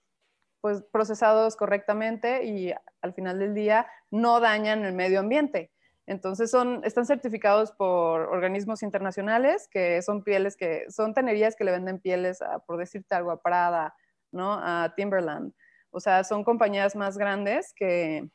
pues 0.60 0.82
procesados 0.92 1.56
correctamente 1.56 2.44
y 2.44 2.72
al 3.02 3.14
final 3.14 3.38
del 3.38 3.54
día 3.54 3.86
no 4.10 4.40
dañan 4.40 4.84
el 4.84 4.92
medio 4.92 5.20
ambiente. 5.20 5.70
Entonces 6.06 6.50
son, 6.50 6.82
están 6.84 7.06
certificados 7.06 7.72
por 7.72 8.22
organismos 8.22 8.82
internacionales 8.82 9.68
que 9.70 10.02
son 10.02 10.24
pieles 10.24 10.56
que 10.56 10.84
son 10.90 11.14
tenerías 11.14 11.54
que 11.56 11.64
le 11.64 11.70
venden 11.72 12.00
pieles 12.00 12.42
a, 12.42 12.58
por 12.58 12.78
decirte 12.78 13.14
algo, 13.14 13.30
a 13.30 13.40
Prada, 13.40 13.94
¿no? 14.32 14.54
A 14.54 14.92
Timberland. 14.96 15.52
O 15.90 16.00
sea, 16.00 16.24
son 16.24 16.44
compañías 16.44 16.96
más 16.96 17.16
grandes 17.16 17.72
que, 17.74 18.28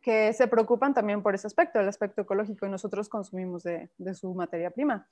que 0.00 0.32
se 0.32 0.48
preocupan 0.48 0.94
también 0.94 1.22
por 1.22 1.34
ese 1.34 1.46
aspecto, 1.46 1.80
el 1.80 1.88
aspecto 1.88 2.22
ecológico, 2.22 2.66
y 2.66 2.70
nosotros 2.70 3.08
consumimos 3.08 3.62
de, 3.62 3.90
su 4.14 4.32
materia 4.34 4.70
prima. 4.70 5.08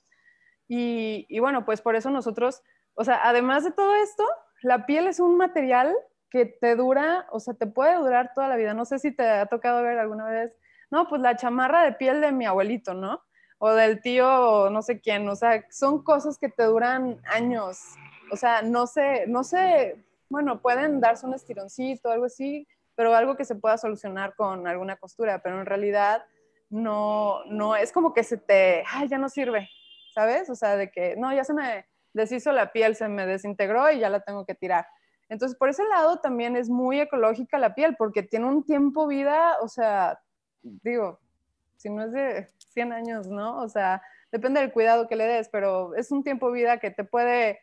Y, 0.67 1.39
bueno, 1.39 1.65
pues 1.65 1.81
por 1.81 1.95
eso 1.95 2.09
nosotros, 2.09 2.61
o 2.93 3.03
sea, 3.03 3.21
además 3.23 3.63
de 3.63 3.71
todo 3.71 3.95
esto, 3.95 4.25
la 4.61 4.85
piel 4.85 5.07
es 5.07 5.19
un 5.19 5.37
material 5.37 5.95
que 6.29 6.45
te 6.45 6.75
dura, 6.75 7.25
o 7.31 7.39
sea, 7.39 7.53
te 7.53 7.67
puede 7.67 7.95
durar 7.95 8.31
toda 8.33 8.47
la 8.47 8.55
vida. 8.55 8.73
No 8.73 8.85
sé 8.85 8.99
si 8.99 9.11
te 9.11 9.27
ha 9.27 9.45
tocado 9.45 9.81
ver 9.83 9.97
alguna 9.97 10.25
vez, 10.25 10.53
no, 10.89 11.07
pues 11.07 11.21
la 11.21 11.35
chamarra 11.35 11.83
de 11.83 11.93
piel 11.93 12.21
de 12.21 12.31
mi 12.31 12.45
abuelito, 12.45 12.93
¿no? 12.93 13.21
O 13.59 13.71
del 13.71 14.01
tío, 14.01 14.69
no 14.69 14.81
sé 14.81 14.99
quién, 14.99 15.27
o 15.27 15.35
sea, 15.35 15.65
son 15.71 16.03
cosas 16.03 16.37
que 16.37 16.49
te 16.49 16.63
duran 16.63 17.19
años. 17.25 17.79
O 18.31 18.35
sea, 18.35 18.61
no 18.61 18.87
sé, 18.87 19.25
no 19.27 19.43
sé, 19.43 20.03
bueno, 20.29 20.61
pueden 20.61 20.99
darse 20.99 21.25
un 21.25 21.33
estironcito, 21.33 22.11
algo 22.11 22.25
así, 22.25 22.67
pero 22.95 23.15
algo 23.15 23.35
que 23.35 23.45
se 23.45 23.55
pueda 23.55 23.77
solucionar 23.77 24.35
con 24.35 24.67
alguna 24.67 24.97
costura, 24.97 25.41
pero 25.41 25.59
en 25.59 25.65
realidad 25.65 26.23
no, 26.69 27.43
no 27.45 27.75
es 27.75 27.91
como 27.91 28.13
que 28.13 28.23
se 28.23 28.37
te, 28.37 28.83
ay, 28.91 29.07
ya 29.07 29.17
no 29.17 29.29
sirve, 29.29 29.69
¿sabes? 30.13 30.49
O 30.49 30.55
sea, 30.55 30.75
de 30.75 30.91
que, 30.91 31.15
no, 31.15 31.33
ya 31.33 31.43
se 31.43 31.53
me 31.53 31.85
deshizo 32.17 32.51
la 32.51 32.73
piel, 32.73 32.95
se 32.95 33.07
me 33.07 33.25
desintegró 33.25 33.89
y 33.89 33.99
ya 33.99 34.09
la 34.09 34.19
tengo 34.19 34.45
que 34.45 34.55
tirar. 34.55 34.85
Entonces, 35.29 35.57
por 35.57 35.69
ese 35.69 35.85
lado 35.85 36.19
también 36.19 36.57
es 36.57 36.69
muy 36.69 36.99
ecológica 36.99 37.57
la 37.57 37.73
piel, 37.73 37.95
porque 37.97 38.23
tiene 38.23 38.47
un 38.47 38.65
tiempo 38.65 39.07
vida, 39.07 39.55
o 39.61 39.69
sea, 39.69 40.19
digo, 40.61 41.19
si 41.77 41.89
no 41.89 42.03
es 42.03 42.11
de 42.11 42.47
100 42.73 42.93
años, 42.93 43.27
¿no? 43.27 43.61
O 43.61 43.69
sea, 43.69 44.01
depende 44.31 44.59
del 44.59 44.71
cuidado 44.71 45.07
que 45.07 45.15
le 45.15 45.25
des, 45.25 45.49
pero 45.49 45.95
es 45.95 46.11
un 46.11 46.23
tiempo 46.23 46.51
vida 46.51 46.79
que 46.79 46.91
te 46.91 47.03
puede, 47.03 47.59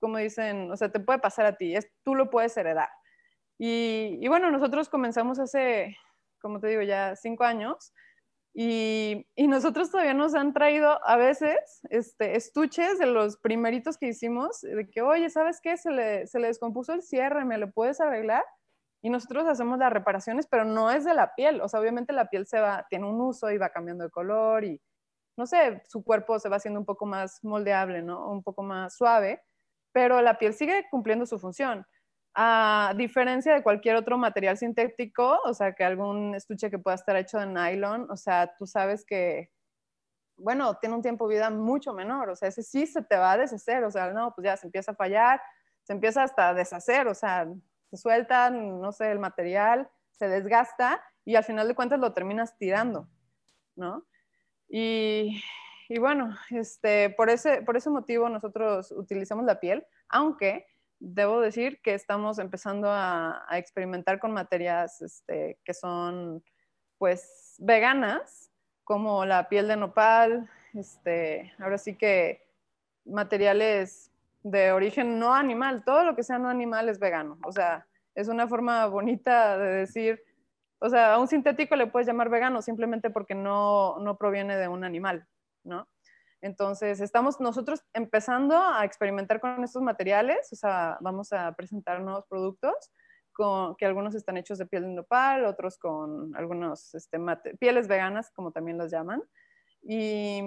como 0.00 0.18
dicen, 0.18 0.70
o 0.70 0.76
sea, 0.76 0.90
te 0.90 1.00
puede 1.00 1.18
pasar 1.18 1.46
a 1.46 1.56
ti, 1.56 1.74
es, 1.74 1.88
tú 2.02 2.14
lo 2.14 2.30
puedes 2.30 2.56
heredar. 2.56 2.88
Y, 3.58 4.26
bueno, 4.28 4.50
nosotros 4.50 4.88
comenzamos 4.88 5.38
hace, 5.38 5.96
como 6.40 6.60
te 6.60 6.68
digo, 6.68 6.82
ya 6.82 7.14
cinco 7.16 7.44
años. 7.44 7.92
Y, 8.56 9.26
nosotros 9.36 9.90
todavía 9.90 10.14
nos 10.14 10.34
han 10.34 10.52
traído 10.52 11.04
a 11.04 11.16
veces 11.16 11.80
este, 11.90 12.36
estuches 12.36 13.00
de 13.00 13.06
los 13.06 13.36
primeritos 13.36 13.98
que 13.98 14.06
hicimos, 14.06 14.60
de 14.60 14.88
que, 14.88 15.02
oye, 15.02 15.28
¿sabes 15.28 15.60
qué? 15.60 15.76
Se 15.76 15.90
le, 15.90 16.28
se 16.28 16.38
le 16.38 16.46
descompuso 16.46 16.92
el 16.92 17.02
cierre, 17.02 17.44
¿me 17.44 17.58
lo 17.58 17.72
puedes 17.72 18.00
arreglar? 18.00 18.44
Y 19.02 19.10
nosotros 19.10 19.46
hacemos 19.48 19.78
las 19.78 19.92
reparaciones, 19.92 20.46
pero 20.46 20.64
no 20.64 20.90
es 20.90 21.04
de 21.04 21.14
la 21.14 21.34
piel. 21.34 21.60
O 21.60 21.68
sea, 21.68 21.80
obviamente 21.80 22.12
la 22.12 22.30
piel 22.30 22.46
se 22.46 22.60
va, 22.60 22.86
tiene 22.88 23.06
un 23.06 23.20
uso 23.20 23.50
y 23.50 23.58
va 23.58 23.70
cambiando 23.70 24.04
de 24.04 24.10
color 24.10 24.64
y, 24.64 24.80
no 25.36 25.46
sé, 25.46 25.82
su 25.86 26.04
cuerpo 26.04 26.38
se 26.38 26.48
va 26.48 26.56
haciendo 26.56 26.78
un 26.80 26.86
poco 26.86 27.06
más 27.06 27.42
moldeable, 27.42 28.02
¿no? 28.02 28.30
Un 28.30 28.42
poco 28.44 28.62
más 28.62 28.96
suave, 28.96 29.42
pero 29.92 30.22
la 30.22 30.38
piel 30.38 30.54
sigue 30.54 30.86
cumpliendo 30.90 31.26
su 31.26 31.38
función. 31.40 31.84
A 32.34 32.92
diferencia 32.96 33.54
de 33.54 33.62
cualquier 33.62 33.94
otro 33.96 34.18
material 34.18 34.56
sintético, 34.58 35.38
o 35.44 35.54
sea, 35.54 35.72
que 35.72 35.84
algún 35.84 36.34
estuche 36.34 36.68
que 36.68 36.78
pueda 36.78 36.96
estar 36.96 37.14
hecho 37.16 37.38
de 37.38 37.46
nylon, 37.46 38.10
o 38.10 38.16
sea, 38.16 38.56
tú 38.56 38.66
sabes 38.66 39.04
que, 39.04 39.52
bueno, 40.36 40.74
tiene 40.78 40.96
un 40.96 41.02
tiempo 41.02 41.28
de 41.28 41.36
vida 41.36 41.50
mucho 41.50 41.92
menor, 41.92 42.30
o 42.30 42.36
sea, 42.36 42.48
ese 42.48 42.64
sí 42.64 42.86
se 42.86 43.02
te 43.02 43.16
va 43.16 43.32
a 43.32 43.38
deshacer, 43.38 43.84
o 43.84 43.90
sea, 43.90 44.12
no, 44.12 44.34
pues 44.34 44.46
ya 44.46 44.56
se 44.56 44.66
empieza 44.66 44.92
a 44.92 44.96
fallar, 44.96 45.40
se 45.84 45.92
empieza 45.92 46.24
hasta 46.24 46.48
a 46.48 46.54
deshacer, 46.54 47.06
o 47.06 47.14
sea, 47.14 47.46
se 47.90 47.96
suelta, 47.96 48.50
no 48.50 48.90
sé, 48.90 49.12
el 49.12 49.20
material, 49.20 49.88
se 50.10 50.26
desgasta 50.26 51.00
y 51.24 51.36
al 51.36 51.44
final 51.44 51.68
de 51.68 51.74
cuentas 51.74 52.00
lo 52.00 52.12
terminas 52.12 52.56
tirando, 52.58 53.08
¿no? 53.76 54.04
Y, 54.68 55.40
y 55.88 55.98
bueno, 55.98 56.36
este, 56.50 57.10
por, 57.10 57.30
ese, 57.30 57.62
por 57.62 57.76
ese 57.76 57.90
motivo 57.90 58.28
nosotros 58.28 58.90
utilizamos 58.90 59.44
la 59.44 59.60
piel, 59.60 59.86
aunque 60.08 60.66
debo 61.04 61.40
decir 61.40 61.80
que 61.82 61.94
estamos 61.94 62.38
empezando 62.38 62.88
a, 62.90 63.46
experimentar 63.52 64.18
con 64.18 64.32
materias 64.32 65.02
este, 65.02 65.58
que 65.64 65.74
son 65.74 66.42
pues 66.98 67.56
veganas, 67.58 68.50
como 68.84 69.24
la 69.24 69.48
piel 69.48 69.68
de 69.68 69.76
nopal, 69.76 70.48
este, 70.72 71.52
ahora 71.58 71.78
sí 71.78 71.96
que 71.96 72.48
materiales 73.04 74.10
de 74.42 74.72
origen 74.72 75.18
no 75.18 75.34
animal, 75.34 75.84
todo 75.84 76.04
lo 76.04 76.16
que 76.16 76.22
sea 76.22 76.38
no 76.38 76.48
animal 76.48 76.88
es 76.88 76.98
vegano, 76.98 77.38
o 77.44 77.52
sea, 77.52 77.86
es 78.14 78.28
una 78.28 78.48
forma 78.48 78.86
bonita 78.86 79.58
de 79.58 79.68
decir, 79.68 80.22
o 80.78 80.88
sea, 80.88 81.14
a 81.14 81.18
un 81.18 81.28
sintético 81.28 81.76
le 81.76 81.86
puedes 81.86 82.06
llamar 82.06 82.30
vegano 82.30 82.62
simplemente 82.62 83.10
porque 83.10 83.34
no, 83.34 83.98
no 83.98 84.16
proviene 84.16 84.56
de 84.56 84.68
un 84.68 84.84
animal, 84.84 85.26
¿no? 85.64 85.86
Entonces, 86.44 87.00
estamos 87.00 87.40
nosotros 87.40 87.82
empezando 87.94 88.54
a 88.58 88.84
experimentar 88.84 89.40
con 89.40 89.64
estos 89.64 89.80
materiales, 89.80 90.52
o 90.52 90.56
sea, 90.56 90.98
vamos 91.00 91.32
a 91.32 91.50
presentar 91.52 92.02
nuevos 92.02 92.26
productos, 92.26 92.74
con, 93.32 93.74
que 93.76 93.86
algunos 93.86 94.14
están 94.14 94.36
hechos 94.36 94.58
de 94.58 94.66
piel 94.66 94.82
de 94.82 94.90
nopal, 94.90 95.46
otros 95.46 95.78
con 95.78 96.36
algunos 96.36 96.94
este, 96.94 97.18
pieles 97.58 97.88
veganas, 97.88 98.30
como 98.32 98.52
también 98.52 98.76
los 98.76 98.90
llaman. 98.90 99.22
Y, 99.80 100.42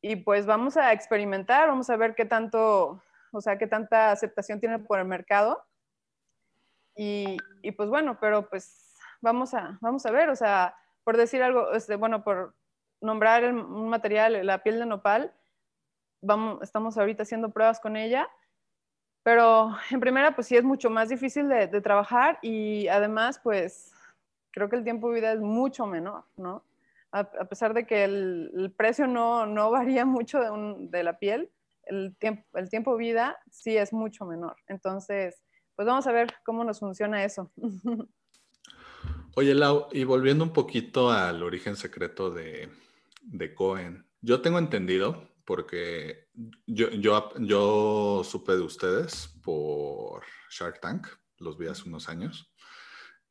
y, 0.00 0.16
pues 0.16 0.46
vamos 0.46 0.78
a 0.78 0.94
experimentar, 0.94 1.68
vamos 1.68 1.90
a 1.90 1.98
ver 1.98 2.14
qué 2.14 2.24
tanto, 2.24 3.02
o 3.30 3.40
sea, 3.42 3.58
qué 3.58 3.66
tanta 3.66 4.12
aceptación 4.12 4.58
tiene 4.58 4.78
por 4.78 5.00
el 5.00 5.04
mercado. 5.04 5.62
Y, 6.94 7.36
y 7.60 7.72
pues 7.72 7.90
bueno, 7.90 8.16
pero 8.18 8.48
pues 8.48 8.96
vamos 9.20 9.52
a, 9.52 9.76
vamos 9.82 10.06
a 10.06 10.10
ver, 10.10 10.30
o 10.30 10.34
sea, 10.34 10.74
por 11.04 11.18
decir 11.18 11.42
algo, 11.42 11.72
este, 11.72 11.96
bueno, 11.96 12.24
por 12.24 12.55
nombrar 13.00 13.44
un 13.44 13.88
material, 13.88 14.44
la 14.44 14.62
piel 14.62 14.78
de 14.78 14.86
nopal. 14.86 15.32
Vamos, 16.22 16.62
estamos 16.62 16.96
ahorita 16.96 17.22
haciendo 17.22 17.50
pruebas 17.50 17.80
con 17.80 17.96
ella, 17.96 18.28
pero 19.22 19.74
en 19.90 20.00
primera, 20.00 20.34
pues 20.34 20.46
sí 20.46 20.56
es 20.56 20.64
mucho 20.64 20.88
más 20.88 21.08
difícil 21.08 21.48
de, 21.48 21.68
trabajar 21.80 22.38
y 22.42 22.88
además, 22.88 23.40
pues 23.42 23.92
creo 24.52 24.68
que 24.68 24.76
el 24.76 24.84
tiempo 24.84 25.08
de 25.08 25.16
vida 25.16 25.32
es 25.32 25.40
mucho 25.40 25.86
menor, 25.86 26.24
¿no? 26.36 26.62
A, 27.12 27.24
pesar 27.24 27.72
de 27.72 27.86
que 27.86 28.04
el, 28.04 28.72
precio 28.76 29.06
no, 29.06 29.46
no, 29.46 29.70
varía 29.72 30.04
mucho 30.04 30.40
de, 30.40 30.76
de 30.88 31.02
la 31.02 31.18
piel, 31.18 31.50
el 31.84 32.14
tiempo, 32.18 32.44
el 32.58 32.68
tiempo 32.68 32.92
de 32.92 32.98
vida 32.98 33.38
sí 33.50 33.76
es 33.76 33.92
mucho 33.92 34.24
menor. 34.24 34.56
Entonces, 34.66 35.42
pues 35.76 35.86
vamos 35.86 36.06
a 36.06 36.12
ver 36.12 36.34
cómo 36.44 36.64
nos 36.64 36.80
funciona 36.80 37.24
eso. 37.24 37.50
Oye, 39.34 39.54
Lau, 39.54 39.88
y 39.92 40.04
volviendo 40.04 40.44
un 40.44 40.52
poquito 40.52 41.10
al 41.10 41.42
origen 41.42 41.76
secreto 41.76 42.30
de, 42.30 42.70
de 43.26 43.54
Cohen. 43.54 44.06
Yo 44.20 44.40
tengo 44.40 44.58
entendido, 44.58 45.28
porque 45.44 46.28
yo, 46.66 46.90
yo, 46.90 47.32
yo 47.38 48.22
supe 48.24 48.52
de 48.52 48.62
ustedes 48.62 49.28
por 49.42 50.24
Shark 50.50 50.80
Tank, 50.80 51.06
los 51.38 51.58
vi 51.58 51.66
hace 51.66 51.88
unos 51.88 52.08
años, 52.08 52.52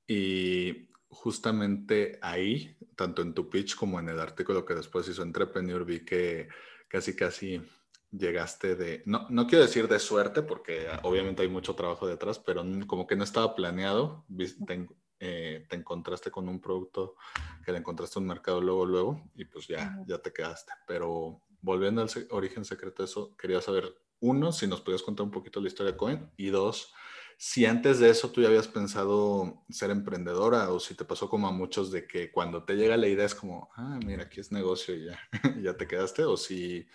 y 0.07 0.89
justamente 1.07 2.19
ahí, 2.21 2.77
tanto 2.95 3.21
en 3.21 3.33
tu 3.33 3.49
pitch 3.49 3.75
como 3.75 3.99
en 3.99 4.09
el 4.09 4.19
artículo 4.19 4.65
que 4.65 4.75
después 4.75 5.07
hizo 5.07 5.23
Entrepreneur, 5.23 5.83
vi 5.83 6.05
que 6.05 6.47
casi 6.87 7.15
casi 7.15 7.61
llegaste 8.11 8.75
de, 8.75 9.03
no, 9.05 9.27
no 9.29 9.47
quiero 9.47 9.65
decir 9.65 9.87
de 9.87 9.99
suerte, 9.99 10.41
porque 10.41 10.87
obviamente 11.03 11.41
hay 11.41 11.49
mucho 11.49 11.75
trabajo 11.75 12.07
detrás, 12.07 12.39
pero 12.39 12.63
como 12.87 13.07
que 13.07 13.15
no 13.15 13.23
estaba 13.23 13.55
planeado, 13.55 14.25
eh, 15.27 15.65
te 15.67 15.75
encontraste 15.75 16.29
con 16.29 16.47
un 16.47 16.61
producto 16.61 17.15
que 17.63 17.71
le 17.71 17.79
encontraste 17.79 18.19
un 18.19 18.27
mercado 18.27 18.61
luego, 18.61 18.85
luego, 18.85 19.23
y 19.33 19.45
pues 19.45 19.67
ya, 19.67 20.03
ya 20.05 20.19
te 20.19 20.31
quedaste. 20.31 20.71
Pero 20.87 21.41
volviendo 21.61 22.01
al 22.01 22.09
origen 22.29 22.63
secreto 22.63 23.03
eso, 23.03 23.35
quería 23.35 23.59
saber, 23.59 23.95
uno, 24.19 24.51
si 24.51 24.67
nos 24.67 24.81
podías 24.81 25.01
contar 25.01 25.25
un 25.25 25.31
poquito 25.31 25.59
la 25.59 25.67
historia 25.67 25.93
de 25.93 25.97
Coin, 25.97 26.29
y 26.37 26.47
dos, 26.47 26.93
si 27.37 27.65
antes 27.65 27.99
de 27.99 28.09
eso 28.09 28.31
tú 28.31 28.41
ya 28.41 28.47
habías 28.47 28.67
pensado 28.67 29.63
ser 29.69 29.89
emprendedora 29.89 30.69
o 30.69 30.79
si 30.79 30.95
te 30.95 31.05
pasó 31.05 31.27
como 31.27 31.47
a 31.47 31.51
muchos 31.51 31.91
de 31.91 32.07
que 32.07 32.31
cuando 32.31 32.63
te 32.63 32.75
llega 32.75 32.95
la 32.95 33.07
idea 33.07 33.25
es 33.25 33.35
como, 33.35 33.69
ah, 33.75 33.99
mira, 34.05 34.23
aquí 34.23 34.39
es 34.39 34.51
negocio 34.51 34.95
y 34.95 35.05
ya, 35.05 35.19
ya 35.61 35.75
te 35.75 35.87
quedaste, 35.87 36.23
o 36.23 36.37
si 36.37 36.87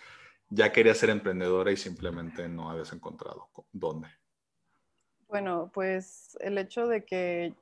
ya 0.49 0.71
querías 0.71 0.97
ser 0.97 1.09
emprendedora 1.09 1.71
y 1.71 1.77
simplemente 1.77 2.47
no 2.47 2.69
habías 2.69 2.93
encontrado 2.93 3.49
dónde. 3.71 4.07
Bueno, 5.27 5.71
pues 5.73 6.37
el 6.41 6.57
hecho 6.57 6.87
de 6.87 7.05
que 7.05 7.53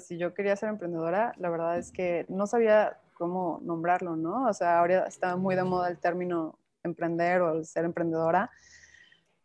si 0.00 0.18
yo 0.18 0.34
quería 0.34 0.56
ser 0.56 0.68
emprendedora, 0.68 1.32
la 1.38 1.50
verdad 1.50 1.78
es 1.78 1.92
que 1.92 2.26
no 2.28 2.46
sabía 2.46 2.98
cómo 3.14 3.60
nombrarlo, 3.62 4.16
¿no? 4.16 4.46
O 4.46 4.52
sea, 4.52 4.78
ahora 4.78 5.06
está 5.06 5.36
muy 5.36 5.56
de 5.56 5.64
moda 5.64 5.88
el 5.88 5.98
término 5.98 6.58
emprender 6.82 7.42
o 7.42 7.52
el 7.58 7.66
ser 7.66 7.84
emprendedora. 7.84 8.50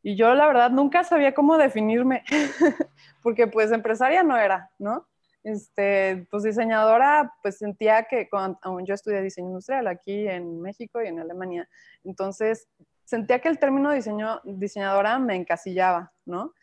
Y 0.01 0.15
yo 0.15 0.33
la 0.35 0.45
verdad 0.47 0.69
nunca 0.69 1.03
sabía 1.03 1.33
cómo 1.33 1.57
definirme, 1.57 2.23
porque 3.23 3.47
pues 3.47 3.71
empresaria 3.71 4.21
no 4.21 4.37
era, 4.37 4.69
¿no? 4.77 5.07
Este, 5.43 6.25
pues 6.29 6.43
diseñadora, 6.43 7.33
pues 7.41 7.57
sentía 7.57 8.03
que 8.03 8.29
cuando 8.29 8.57
yo 8.85 8.93
estudié 8.93 9.21
diseño 9.21 9.47
industrial 9.47 9.87
aquí 9.87 10.27
en 10.27 10.61
México 10.61 11.01
y 11.01 11.07
en 11.07 11.19
Alemania, 11.19 11.67
entonces 12.03 12.67
sentía 13.03 13.39
que 13.39 13.49
el 13.49 13.59
término 13.59 13.91
diseño, 13.91 14.39
diseñadora 14.43 15.19
me 15.19 15.35
encasillaba, 15.35 16.13
¿no? 16.25 16.53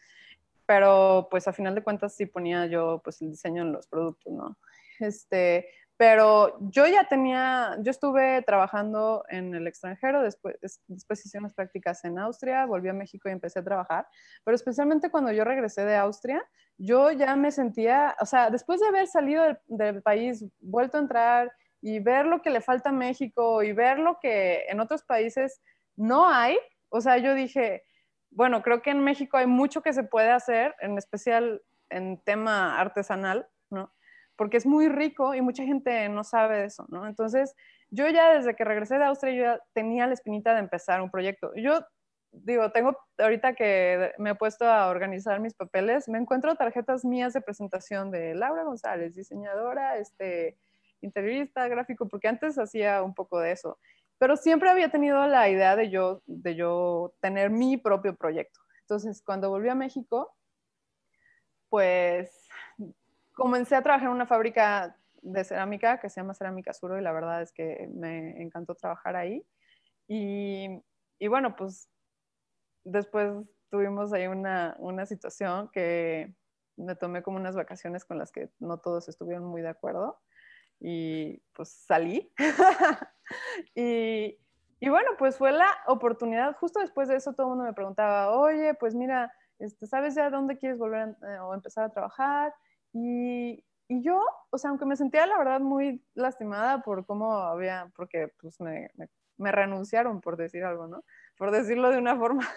Pero 0.71 1.27
pues 1.29 1.49
a 1.49 1.53
final 1.53 1.75
de 1.75 1.83
cuentas 1.83 2.15
sí 2.15 2.27
ponía 2.27 2.65
yo 2.67 3.01
pues 3.03 3.21
el 3.23 3.33
diseño 3.33 3.63
en 3.63 3.73
los 3.73 3.89
productos, 3.89 4.33
¿no? 4.33 4.57
Este, 5.01 5.67
pero 5.97 6.59
yo 6.61 6.87
ya 6.87 7.09
tenía, 7.09 7.77
yo 7.81 7.91
estuve 7.91 8.41
trabajando 8.43 9.25
en 9.31 9.53
el 9.53 9.67
extranjero, 9.67 10.23
después, 10.23 10.55
después 10.87 11.27
hice 11.27 11.39
unas 11.39 11.55
prácticas 11.55 12.05
en 12.05 12.21
Austria, 12.21 12.67
volví 12.67 12.89
a 12.89 12.93
México 12.93 13.29
y 13.29 13.33
empecé 13.33 13.59
a 13.59 13.65
trabajar, 13.65 14.07
pero 14.45 14.55
especialmente 14.55 15.11
cuando 15.11 15.33
yo 15.33 15.43
regresé 15.43 15.85
de 15.85 15.97
Austria, 15.97 16.41
yo 16.79 17.11
ya 17.11 17.35
me 17.35 17.51
sentía, 17.51 18.15
o 18.21 18.27
sea, 18.27 18.49
después 18.49 18.79
de 18.79 18.87
haber 18.87 19.09
salido 19.09 19.43
del, 19.43 19.59
del 19.67 20.03
país, 20.03 20.45
vuelto 20.61 20.99
a 20.99 21.01
entrar 21.01 21.53
y 21.83 21.99
ver 21.99 22.27
lo 22.27 22.43
que 22.43 22.51
le 22.51 22.61
falta 22.61 22.91
a 22.91 22.93
México 22.93 23.65
y 23.65 23.73
ver 23.73 23.99
lo 23.99 24.21
que 24.21 24.67
en 24.69 24.79
otros 24.79 25.03
países 25.03 25.61
no 25.97 26.29
hay, 26.29 26.57
o 26.91 27.01
sea, 27.01 27.19
yo 27.19 27.35
dije, 27.35 27.83
bueno, 28.31 28.63
creo 28.63 28.83
que 28.83 28.91
en 28.91 29.03
México 29.03 29.37
hay 29.37 29.47
mucho 29.47 29.83
que 29.83 29.93
se 29.93 30.05
puede 30.05 30.31
hacer, 30.31 30.75
en 30.81 30.97
especial 30.99 31.63
en 31.91 32.23
tema 32.23 32.81
artesanal, 32.81 33.49
¿no? 33.71 33.93
Porque 34.37 34.57
es 34.57 34.67
muy 34.67 34.89
rico 34.89 35.35
y 35.35 35.43
mucha 35.43 35.65
gente 35.65 36.09
no 36.09 36.25
sabe 36.25 36.65
eso, 36.65 36.87
¿no? 36.89 37.07
Entonces, 37.07 37.55
yo 37.91 38.09
ya 38.09 38.33
desde 38.35 38.55
que 38.55 38.65
regresé 38.65 38.99
de 38.99 39.05
Austria, 39.05 39.35
ya 39.35 39.61
tenía 39.75 40.07
la 40.07 40.15
espinita 40.15 40.55
de 40.55 40.61
empezar 40.61 41.03
un 41.03 41.11
proyecto. 41.11 41.53
Yo 41.57 41.85
digo, 42.33 42.71
tengo 42.71 42.97
ahorita 43.19 43.55
que 43.55 44.13
me 44.19 44.31
he 44.31 44.35
puesto 44.37 44.65
a 44.65 44.89
organizar 44.89 45.41
mis 45.41 45.55
papeles, 45.55 46.09
me 46.09 46.19
encuentro 46.19 46.55
tarjetas 46.55 47.05
mías 47.05 47.33
de 47.33 47.41
presentación 47.41 48.11
de 48.11 48.35
Laura 48.35 48.63
González, 48.63 49.15
diseñadora, 49.15 49.99
este, 49.99 50.57
interiorista, 51.01 51.67
gráfico, 51.69 52.07
porque 52.09 52.29
antes 52.29 52.59
hacía 52.59 53.03
un 53.03 53.15
poco 53.15 53.41
de 53.41 53.53
eso 53.53 53.79
pero 54.21 54.37
siempre 54.37 54.69
había 54.69 54.91
tenido 54.91 55.27
la 55.27 55.49
idea 55.49 55.77
de 55.77 55.89
yo, 55.89 56.23
de 56.27 56.55
yo 56.55 57.15
tener 57.23 57.49
mi 57.49 57.79
propio 57.79 58.15
proyecto. 58.15 58.61
Entonces, 58.83 59.23
cuando 59.23 59.49
volví 59.49 59.71
a 59.71 59.75
México, 59.75 60.37
pues 61.71 62.31
comencé 63.33 63.77
a 63.77 63.83
trabajar 63.83 64.09
en 64.09 64.15
una 64.15 64.27
fábrica 64.27 64.95
de 65.23 65.43
cerámica 65.43 66.01
que 66.01 66.11
se 66.11 66.21
llama 66.21 66.35
Cerámica 66.35 66.75
Suro 66.75 66.99
y 66.99 67.03
la 67.03 67.13
verdad 67.13 67.41
es 67.41 67.51
que 67.51 67.89
me 67.95 68.43
encantó 68.43 68.75
trabajar 68.75 69.17
ahí. 69.17 69.43
Y, 70.07 70.69
y 71.19 71.29
bueno, 71.29 71.57
pues 71.57 71.89
después 72.85 73.33
tuvimos 73.71 74.13
ahí 74.13 74.27
una, 74.27 74.77
una 74.81 75.07
situación 75.07 75.71
que 75.73 76.35
me 76.77 76.95
tomé 76.95 77.23
como 77.23 77.39
unas 77.39 77.57
vacaciones 77.57 78.05
con 78.05 78.19
las 78.19 78.33
que 78.33 78.51
no 78.59 78.77
todos 78.81 79.09
estuvieron 79.09 79.47
muy 79.47 79.63
de 79.63 79.71
acuerdo 79.71 80.21
y 80.79 81.39
pues 81.55 81.71
salí. 81.71 82.31
y, 83.75 84.39
y, 84.81 84.89
bueno, 84.89 85.11
pues 85.19 85.39
fue 85.39 85.53
la 85.53 85.69
oportunidad, 85.87 86.57
justo 86.57 86.81
después 86.81 87.09
de 87.09 87.17
eso 87.17 87.33
todo 87.33 87.47
el 87.47 87.51
mundo 87.51 87.65
me 87.65 87.73
preguntaba, 87.73 88.31
oye, 88.33 88.75
pues 88.75 88.95
mira, 88.95 89.33
este, 89.59 89.87
¿sabes 89.87 90.15
ya 90.15 90.31
dónde 90.31 90.59
quieres 90.59 90.79
volver 90.79 91.17
eh, 91.23 91.39
o 91.41 91.55
empezar 91.55 91.85
a 91.85 91.93
trabajar? 91.93 92.55
Y, 92.93 93.65
y, 93.89 94.03
yo, 94.03 94.21
o 94.51 94.59
sea, 94.59 94.71
aunque 94.71 94.87
me 94.87 94.97
sentía 94.97 95.27
la 95.27 95.39
verdad 95.39 95.61
muy 95.61 96.05
lastimada 96.15 96.83
por 96.83 97.07
cómo 97.07 97.33
había, 97.35 97.91
porque 97.97 98.33
pues 98.41 98.61
me, 98.61 98.91
me, 98.95 99.09
me 99.37 99.53
renunciaron 99.53 100.21
por 100.21 100.37
decir 100.37 100.65
algo, 100.65 100.87
¿no? 100.87 101.05
Por 101.37 101.51
decirlo 101.51 101.91
de 101.91 101.99
una 101.99 102.17
forma. 102.19 102.49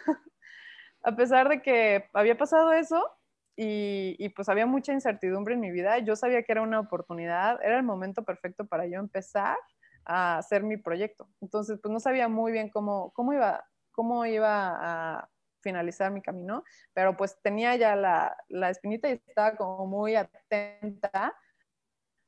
a 1.04 1.16
pesar 1.16 1.50
de 1.50 1.62
que 1.62 2.10
había 2.14 2.38
pasado 2.38 2.72
eso, 2.72 3.12
y, 3.56 4.30
pues 4.30 4.50
había 4.50 4.66
mucha 4.66 4.94
incertidumbre 4.94 5.54
en 5.54 5.60
mi 5.60 5.72
vida. 5.72 6.00
Yo 6.00 6.16
sabía 6.16 6.44
que 6.44 6.52
era 6.52 6.62
una 6.62 6.80
oportunidad, 6.80 7.64
era 7.64 7.78
el 7.78 7.84
momento 7.84 8.24
perfecto 8.24 8.66
para 8.66 8.88
yo 8.88 9.00
empezar 9.00 9.58
a 10.06 10.38
hacer 10.38 10.64
mi 10.64 10.78
proyecto. 10.78 11.30
Entonces, 11.42 11.80
pues 11.82 11.92
no 11.92 12.00
sabía 12.00 12.28
muy 12.28 12.52
bien 12.52 12.70
cómo, 12.70 13.12
cómo, 13.14 13.34
iba, 13.34 13.66
cómo 13.92 14.26
iba 14.26 15.18
a 15.18 15.30
finalizar 15.62 16.12
mi 16.12 16.22
camino, 16.22 16.64
pero 16.94 17.16
pues 17.16 17.42
tenía 17.42 17.76
ya 17.76 17.96
la, 17.96 18.36
la 18.50 18.70
espinita 18.70 19.10
y 19.10 19.14
estaba 19.14 19.56
como 19.56 19.88
muy 19.88 20.16
atenta. 20.16 21.34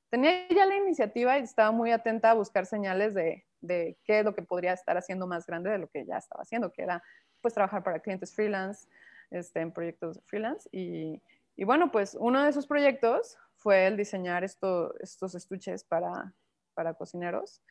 Tenía 0.10 0.48
ya 0.50 0.66
la 0.66 0.78
iniciativa 0.78 1.38
y 1.38 1.44
estaba 1.44 1.72
muy 1.72 1.92
atenta 1.92 2.32
a 2.32 2.36
buscar 2.36 2.66
señales 2.66 3.14
de, 3.14 3.46
de 3.62 3.98
qué 4.04 4.20
es 4.20 4.26
lo 4.26 4.34
que 4.34 4.42
podría 4.42 4.74
estar 4.74 4.98
haciendo 4.98 5.28
más 5.28 5.46
grande 5.46 5.70
de 5.70 5.80
lo 5.80 5.88
que 5.90 6.06
ya 6.06 6.18
estaba 6.18 6.44
haciendo, 6.44 6.72
que 6.72 6.84
era 6.84 7.04
pues 7.42 7.54
trabajar 7.54 7.84
para 7.84 8.00
clientes 8.00 8.34
freelance, 8.34 8.88
este, 9.30 9.60
en 9.60 9.72
proyectos 9.72 10.22
freelance. 10.26 10.68
Y, 10.72 11.22
y, 11.56 11.64
bueno, 11.64 11.92
pues 11.92 12.16
uno 12.20 12.44
de 12.44 12.50
esos 12.50 12.66
proyectos 12.66 13.38
fue 13.58 13.88
el 13.88 13.98
diseñar 13.98 14.44
esto, 14.44 14.98
estos 15.00 15.36
estuches 15.36 15.84
para, 15.84 16.34
para 16.76 16.94
cocineros. 16.94 17.64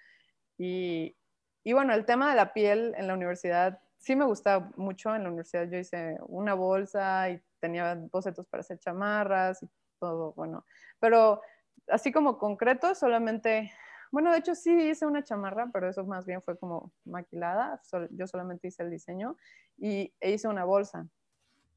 Y, 0.59 1.17
y, 1.63 1.73
bueno, 1.73 1.95
el 1.95 2.05
tema 2.05 2.31
de 2.31 2.37
la 2.37 2.53
piel 2.53 2.95
en 2.97 3.07
la 3.07 3.15
universidad 3.15 3.81
sí 3.99 4.17
me 4.17 4.25
gustaba 4.25 4.71
mucho. 4.77 5.15
En 5.15 5.23
la 5.23 5.29
universidad 5.29 5.69
yo 5.69 5.79
hice 5.79 6.19
una 6.27 6.55
bolsa 6.55 7.31
y 7.31 7.41
tenía 7.61 7.95
bocetos 8.11 8.47
para 8.47 8.63
hacer 8.63 8.79
chamarras 8.79 9.63
y 9.63 9.69
todo, 10.01 10.33
bueno. 10.35 10.65
Pero 10.99 11.41
así 11.89 12.11
como 12.13 12.39
concreto, 12.39 12.95
solamente 12.95 13.73
bueno, 14.11 14.31
de 14.31 14.39
hecho 14.39 14.55
sí 14.55 14.73
hice 14.73 15.07
una 15.07 15.25
chamarra, 15.25 15.71
pero 15.73 15.89
eso 15.89 16.05
más 16.05 16.25
bien 16.25 16.41
fue 16.41 16.57
como 16.57 16.93
maquilada. 17.05 17.81
yo 18.11 18.27
solamente 18.29 18.69
hice 18.69 18.85
el 18.85 18.91
diseño 18.91 19.37
y 19.77 20.15
e 20.21 20.33
hice 20.33 20.47
una 20.47 20.65
bolsa 20.65 21.09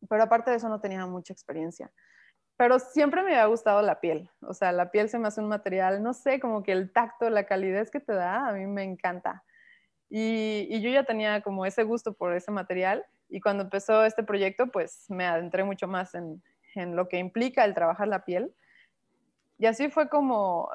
pero 0.10 0.24
aparte 0.24 0.52
de 0.52 0.58
eso 0.58 0.70
no 0.70 0.80
tenía 0.80 1.06
mucha 1.06 1.34
experiencia. 1.34 1.92
Pero 2.58 2.80
siempre 2.80 3.22
me 3.22 3.30
había 3.30 3.46
gustado 3.46 3.82
la 3.84 4.00
piel, 4.00 4.30
o 4.42 4.54
sea, 4.54 4.72
la 4.72 4.90
piel 4.90 5.10
se 5.10 5.20
me 5.20 5.28
hace 5.28 5.42
un 5.42 5.48
material, 5.48 6.02
no 6.02 6.14
sé, 6.14 6.40
como 6.40 6.64
que 6.64 6.72
el 6.72 6.92
tacto, 6.92 7.30
la 7.30 7.46
calidez 7.46 7.92
que 7.92 8.00
te 8.00 8.14
da, 8.14 8.48
a 8.48 8.54
mí 8.54 8.66
me 8.66 8.84
encanta. 8.84 9.44
Y, 10.10 10.82
yo 10.82 10.90
ya 10.90 11.04
tenía 11.04 11.42
como 11.42 11.66
ese 11.66 11.84
gusto 11.84 12.14
por 12.14 12.34
ese 12.34 12.52
material 12.52 13.06
y 13.30 13.42
cuando 13.42 13.64
empezó 13.64 14.06
este 14.06 14.24
proyecto, 14.24 14.68
pues 14.68 15.06
me 15.10 15.26
adentré 15.26 15.64
mucho 15.64 15.88
más 15.88 16.16
en, 16.16 16.42
lo 16.96 17.08
que 17.08 17.18
implica 17.18 17.66
el 17.66 17.74
trabajar 17.74 18.08
la 18.08 18.24
piel. 18.24 18.54
Y 19.58 19.66
así 19.66 19.90
fue 19.90 20.10
como 20.10 20.70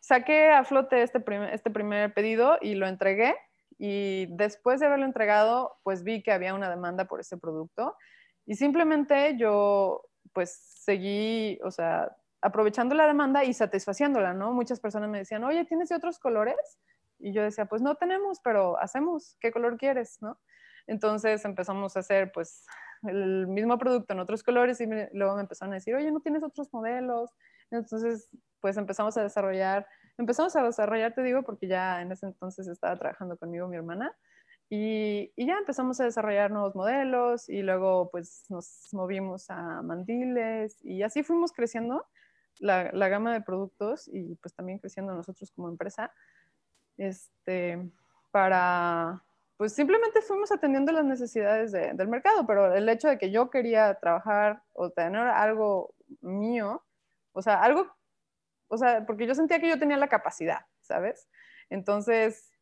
saqué 0.00 0.50
a 0.50 0.64
flote 0.64 1.02
este, 1.02 1.24
este 1.52 1.70
primer 1.70 2.12
pedido 2.12 2.58
y 2.60 2.74
lo 2.74 2.86
entregué. 2.86 3.34
Y 3.78 4.26
después 4.36 4.80
de 4.80 4.86
haberlo 4.86 5.06
entregado, 5.06 5.78
pues 5.82 6.04
vi 6.04 6.22
que 6.22 6.32
había 6.32 6.52
una 6.52 6.68
demanda 6.68 7.06
por 7.06 7.20
ese 7.20 7.38
producto 7.38 7.96
y 8.44 8.56
simplemente 8.56 9.36
yo 9.38 10.02
pues 10.32 10.52
seguí, 10.84 11.58
o 11.62 11.70
sea, 11.70 12.16
aprovechando 12.42 12.94
la 12.94 13.06
demanda 13.06 13.44
y 13.44 13.52
satisfaciéndola, 13.52 14.32
¿no? 14.34 14.52
Muchas 14.52 14.80
personas 14.80 15.10
me 15.10 15.18
decían, 15.18 15.44
oye, 15.44 15.64
¿tienes 15.64 15.92
otros 15.92 16.18
colores? 16.18 16.78
Y 17.18 17.32
yo 17.32 17.42
decía, 17.42 17.66
pues 17.66 17.82
no 17.82 17.96
tenemos, 17.96 18.40
pero 18.42 18.78
hacemos, 18.78 19.36
¿qué 19.40 19.52
color 19.52 19.76
quieres, 19.76 20.18
no? 20.22 20.38
Entonces 20.86 21.44
empezamos 21.44 21.96
a 21.96 22.00
hacer 22.00 22.32
pues 22.32 22.66
el 23.02 23.46
mismo 23.46 23.78
producto 23.78 24.12
en 24.12 24.20
otros 24.20 24.42
colores 24.42 24.80
y 24.80 24.86
luego 25.12 25.36
me 25.36 25.42
empezaron 25.42 25.72
a 25.72 25.76
decir, 25.76 25.94
oye, 25.94 26.10
¿no 26.10 26.20
tienes 26.20 26.42
otros 26.42 26.72
modelos? 26.72 27.30
Entonces, 27.70 28.28
pues 28.60 28.76
empezamos 28.76 29.16
a 29.16 29.22
desarrollar, 29.22 29.86
empezamos 30.18 30.54
a 30.56 30.62
desarrollar, 30.62 31.14
te 31.14 31.22
digo, 31.22 31.42
porque 31.42 31.68
ya 31.68 32.02
en 32.02 32.12
ese 32.12 32.26
entonces 32.26 32.66
estaba 32.68 32.96
trabajando 32.96 33.36
conmigo 33.36 33.68
mi 33.68 33.76
hermana, 33.76 34.16
y, 34.70 35.32
ya 35.36 35.58
empezamos 35.58 36.00
a 36.00 36.04
desarrollar 36.04 36.50
nuevos 36.50 36.74
modelos 36.74 37.48
y 37.48 37.62
luego 37.62 38.08
pues 38.10 38.44
nos 38.48 38.88
movimos 38.92 39.50
a 39.50 39.82
mandiles 39.82 40.78
y 40.82 41.02
así 41.02 41.22
fuimos 41.24 41.52
creciendo 41.52 42.06
la, 42.60 42.90
la, 42.92 43.08
gama 43.08 43.32
de 43.32 43.40
productos 43.40 44.08
y 44.08 44.36
pues 44.36 44.54
también 44.54 44.78
creciendo 44.78 45.12
nosotros 45.12 45.50
como 45.50 45.68
empresa. 45.68 46.12
Este, 46.96 47.90
para, 48.30 49.24
pues 49.56 49.74
simplemente 49.74 50.22
fuimos 50.22 50.52
atendiendo 50.52 50.92
las 50.92 51.04
necesidades 51.04 51.72
del 51.72 52.08
mercado, 52.08 52.46
pero 52.46 52.72
el 52.72 52.88
hecho 52.88 53.08
de 53.08 53.18
que 53.18 53.30
yo 53.30 53.50
quería 53.50 53.94
trabajar 53.94 54.62
o 54.72 54.90
tener 54.90 55.26
algo 55.26 55.94
mío, 56.20 56.84
o 57.32 57.42
sea, 57.42 57.62
algo 57.62 57.90
o 58.72 58.78
sea, 58.78 59.04
porque 59.04 59.26
yo 59.26 59.34
sentía 59.34 59.58
que 59.58 59.68
yo 59.68 59.78
tenía 59.80 59.96
la 59.96 60.08
capacidad, 60.08 60.60
¿sabes? 60.80 61.28
Entonces, 61.70 62.52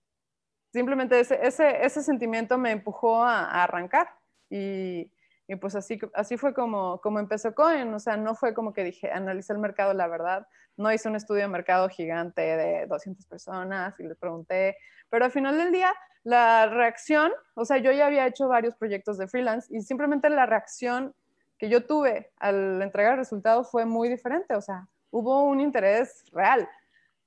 simplemente 0.78 1.18
ese, 1.18 1.38
ese, 1.42 2.02
sentimiento 2.02 2.56
me 2.56 2.70
empujó 2.70 3.24
a, 3.24 3.44
a 3.44 3.64
arrancar. 3.64 4.08
Y, 4.48 5.10
y, 5.48 5.56
pues 5.56 5.74
así, 5.74 5.98
así 6.14 6.36
fue 6.36 6.54
como, 6.54 7.00
como 7.00 7.18
empezó 7.18 7.52
Cohen, 7.52 7.92
o 7.92 7.98
sea, 7.98 8.16
no 8.16 8.36
fue 8.36 8.54
como 8.54 8.72
que 8.72 8.84
dije, 8.84 9.10
analicé 9.10 9.52
el 9.52 9.58
mercado, 9.58 9.92
la 9.92 10.06
verdad, 10.06 10.46
no 10.76 10.92
hice 10.92 11.08
un 11.08 11.16
estudio 11.16 11.42
de 11.42 11.48
mercado 11.48 11.88
gigante 11.88 12.42
de 12.42 12.86
200 12.86 13.26
personas 13.26 13.98
y 13.98 14.04
les 14.04 14.16
pregunté, 14.16 14.76
pero 15.10 15.24
al 15.24 15.32
final 15.32 15.58
del 15.58 15.72
día, 15.72 15.92
la 16.22 16.66
reacción, 16.66 17.32
o 17.54 17.64
sea, 17.64 17.78
yo 17.78 17.90
ya 17.90 18.06
había 18.06 18.26
hecho 18.26 18.46
varios 18.46 18.76
proyectos 18.76 19.18
de 19.18 19.26
freelance 19.26 19.66
y 19.74 19.82
simplemente 19.82 20.30
la 20.30 20.46
reacción 20.46 21.12
que 21.58 21.68
yo 21.68 21.84
tuve 21.84 22.30
al 22.36 22.80
entregar 22.80 23.12
el 23.12 23.18
resultado 23.18 23.64
fue 23.64 23.84
muy 23.84 24.08
diferente, 24.08 24.54
o 24.54 24.60
sea, 24.60 24.86
hubo 25.10 25.42
un 25.42 25.60
interés 25.60 26.24
real. 26.32 26.68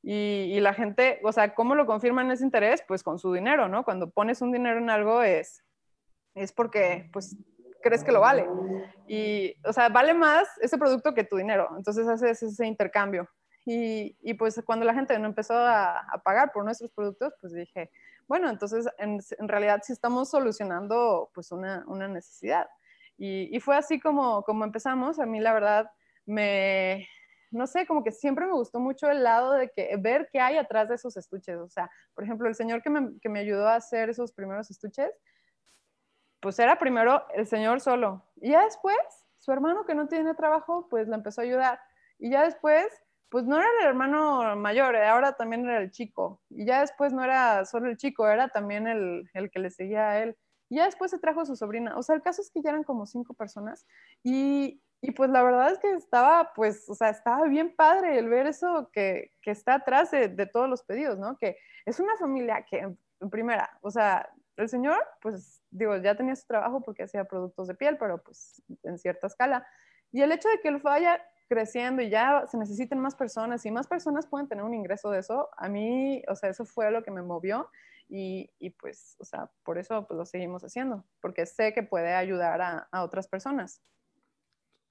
Y, 0.04 0.60
la 0.62 0.74
gente, 0.74 1.20
o 1.24 1.32
sea, 1.32 1.54
¿cómo 1.54 1.76
lo 1.76 1.86
confirman 1.86 2.32
ese 2.32 2.44
interés? 2.44 2.84
Pues 2.88 3.04
con 3.04 3.20
su 3.20 3.34
dinero, 3.34 3.70
¿no? 3.70 3.84
Cuando 3.84 4.10
pones 4.10 4.42
un 4.42 4.52
dinero 4.52 4.80
en 4.80 4.90
algo 4.90 5.22
es, 5.22 5.64
es 6.34 6.52
porque, 6.52 7.10
pues, 7.14 7.38
crees 7.84 8.04
que 8.04 8.12
lo 8.12 8.22
vale. 8.22 8.48
Y, 9.08 9.56
o 9.64 9.74
sea, 9.74 9.90
vale 9.90 10.14
más 10.14 10.48
ese 10.62 10.78
producto 10.78 11.14
que 11.14 11.24
tu 11.24 11.38
dinero. 11.38 11.70
Entonces 11.78 12.08
haces 12.08 12.42
ese 12.42 12.66
intercambio. 12.66 13.30
Y, 13.64 14.18
y 14.22 14.34
pues 14.34 14.60
cuando 14.66 14.86
la 14.86 14.94
gente 14.94 15.18
no 15.20 15.28
empezó 15.28 15.54
a, 15.54 16.00
a, 16.00 16.24
pagar 16.24 16.52
por 16.52 16.66
nuestros 16.66 16.92
productos, 16.92 17.34
pues 17.40 17.54
dije, 17.54 17.92
bueno, 18.28 18.50
entonces 18.50 18.88
en, 18.98 19.20
en 19.38 19.48
realidad 19.48 19.82
sí 19.84 19.94
estamos 19.94 20.32
solucionando 20.32 21.30
pues 21.34 21.52
una, 21.52 21.84
una 21.86 22.08
necesidad. 22.08 22.68
Y, 23.18 23.56
y, 23.56 23.60
fue 23.60 23.78
así 23.78 24.00
como, 24.00 24.42
como 24.44 24.64
empezamos. 24.64 25.20
A 25.20 25.28
mí 25.28 25.40
la 25.40 25.54
verdad 25.54 25.92
me, 26.26 27.08
no 27.52 27.68
sé, 27.68 27.86
como 27.86 28.04
que 28.04 28.12
siempre 28.12 28.46
me 28.46 28.54
gustó 28.54 28.80
mucho 28.80 29.10
el 29.10 29.24
lado 29.24 29.54
de 29.54 29.70
que 29.70 29.96
ver 29.98 30.30
qué 30.32 30.40
hay 30.40 30.58
atrás 30.58 30.90
de 30.90 30.96
esos 30.96 31.18
estuches. 31.18 31.58
O 31.58 31.70
sea, 31.70 31.92
por 32.16 32.24
ejemplo, 32.24 32.48
el 32.48 32.56
señor 32.56 32.82
que 32.82 32.90
me, 32.90 33.20
que 33.20 33.30
me 33.30 33.40
ayudó 33.40 33.68
a 33.68 33.76
hacer 33.76 34.10
esos 34.10 34.32
primeros 34.32 34.72
estuches, 34.72 35.12
pues 36.40 36.58
era 36.60 36.80
primero 36.80 37.24
el 37.36 37.46
señor 37.46 37.82
solo. 37.82 38.26
Y 38.38 38.52
ya 38.52 38.64
después, 38.64 38.98
su 39.38 39.52
hermano 39.52 39.86
que 39.86 39.96
no 39.96 40.08
tiene 40.08 40.34
trabajo, 40.34 40.88
pues 40.90 41.08
le 41.08 41.16
empezó 41.16 41.42
a 41.42 41.44
ayudar. 41.44 41.80
Y 42.18 42.32
ya 42.32 42.44
después, 42.44 42.88
pues 43.30 43.46
no 43.46 43.58
era 43.58 43.68
el 43.82 43.88
hermano 43.88 44.56
mayor, 44.56 44.96
eh, 44.96 45.08
ahora 45.08 45.34
también 45.34 45.66
era 45.66 45.80
el 45.80 45.92
chico. 45.92 46.42
Y 46.50 46.66
ya 46.66 46.82
después 46.82 47.14
no 47.14 47.24
era 47.24 47.66
solo 47.66 47.90
el 47.90 47.98
chico, 47.98 48.28
era 48.28 48.48
también 48.48 48.88
el, 48.88 49.30
el 49.34 49.52
que 49.52 49.60
le 49.60 49.70
seguía 49.72 50.10
a 50.10 50.24
él. 50.24 50.38
Y 50.70 50.78
ya 50.78 50.86
después 50.86 51.12
se 51.12 51.20
trajo 51.20 51.46
su 51.46 51.56
sobrina. 51.58 51.98
O 51.98 52.02
sea, 52.02 52.16
el 52.16 52.22
caso 52.22 52.42
es 52.42 52.50
que 52.50 52.62
ya 52.62 52.70
eran 52.70 52.84
como 52.84 53.06
cinco 53.06 53.34
personas. 53.34 53.86
Y, 54.24 54.82
y 55.04 55.12
pues 55.12 55.32
la 55.32 55.42
verdad 55.42 55.72
es 55.72 55.80
que 55.80 55.92
estaba, 55.94 56.54
pues, 56.54 56.88
o 56.88 56.94
sea, 56.94 57.10
estaba 57.10 57.48
bien 57.48 57.76
padre 57.76 58.20
el 58.20 58.30
ver 58.30 58.46
eso 58.46 58.92
que, 58.94 59.32
que 59.42 59.50
está 59.50 59.76
atrás 59.76 60.12
de, 60.12 60.30
todos 60.46 60.70
los 60.70 60.84
pedidos, 60.84 61.18
¿no? 61.18 61.38
Que 61.38 61.58
es 61.88 62.00
una 62.00 62.16
familia 62.18 62.64
que, 62.70 62.78
en 62.80 63.30
primera, 63.32 63.80
o 63.82 63.90
sea, 63.90 64.30
el 64.58 64.70
señor, 64.70 65.04
pues, 65.20 65.64
digo, 65.72 65.98
ya 65.98 66.16
tenía 66.16 66.36
su 66.36 66.46
trabajo 66.46 66.82
porque 66.82 67.04
hacía 67.04 67.24
productos 67.24 67.68
de 67.68 67.74
piel, 67.74 67.98
pero 67.98 68.22
pues 68.22 68.62
en 68.84 69.00
cierta 69.00 69.26
escala. 69.26 69.66
Y 70.12 70.22
el 70.22 70.32
hecho 70.32 70.50
de 70.50 70.60
que 70.60 70.68
él 70.68 70.78
vaya 70.78 71.20
creciendo 71.50 72.04
y 72.04 72.12
ya 72.12 72.46
se 72.48 72.58
necesiten 72.60 73.00
más 73.00 73.16
personas 73.16 73.66
y 73.66 73.72
más 73.72 73.88
personas 73.88 74.28
pueden 74.28 74.48
tener 74.48 74.64
un 74.64 74.76
ingreso 74.76 75.10
de 75.10 75.20
eso, 75.20 75.50
a 75.58 75.68
mí, 75.68 76.22
o 76.28 76.36
sea, 76.36 76.50
eso 76.50 76.64
fue 76.64 76.92
lo 76.92 77.02
que 77.02 77.10
me 77.10 77.24
movió 77.24 77.68
y, 78.08 78.52
y 78.60 78.70
pues, 78.70 79.16
o 79.20 79.26
sea, 79.26 79.50
por 79.64 79.80
eso 79.80 80.06
pues, 80.06 80.16
lo 80.16 80.26
seguimos 80.26 80.64
haciendo, 80.64 81.06
porque 81.22 81.48
sé 81.48 81.74
que 81.74 81.82
puede 81.82 82.14
ayudar 82.14 82.88
a 82.92 83.04
otras 83.04 83.28
personas. 83.28 83.82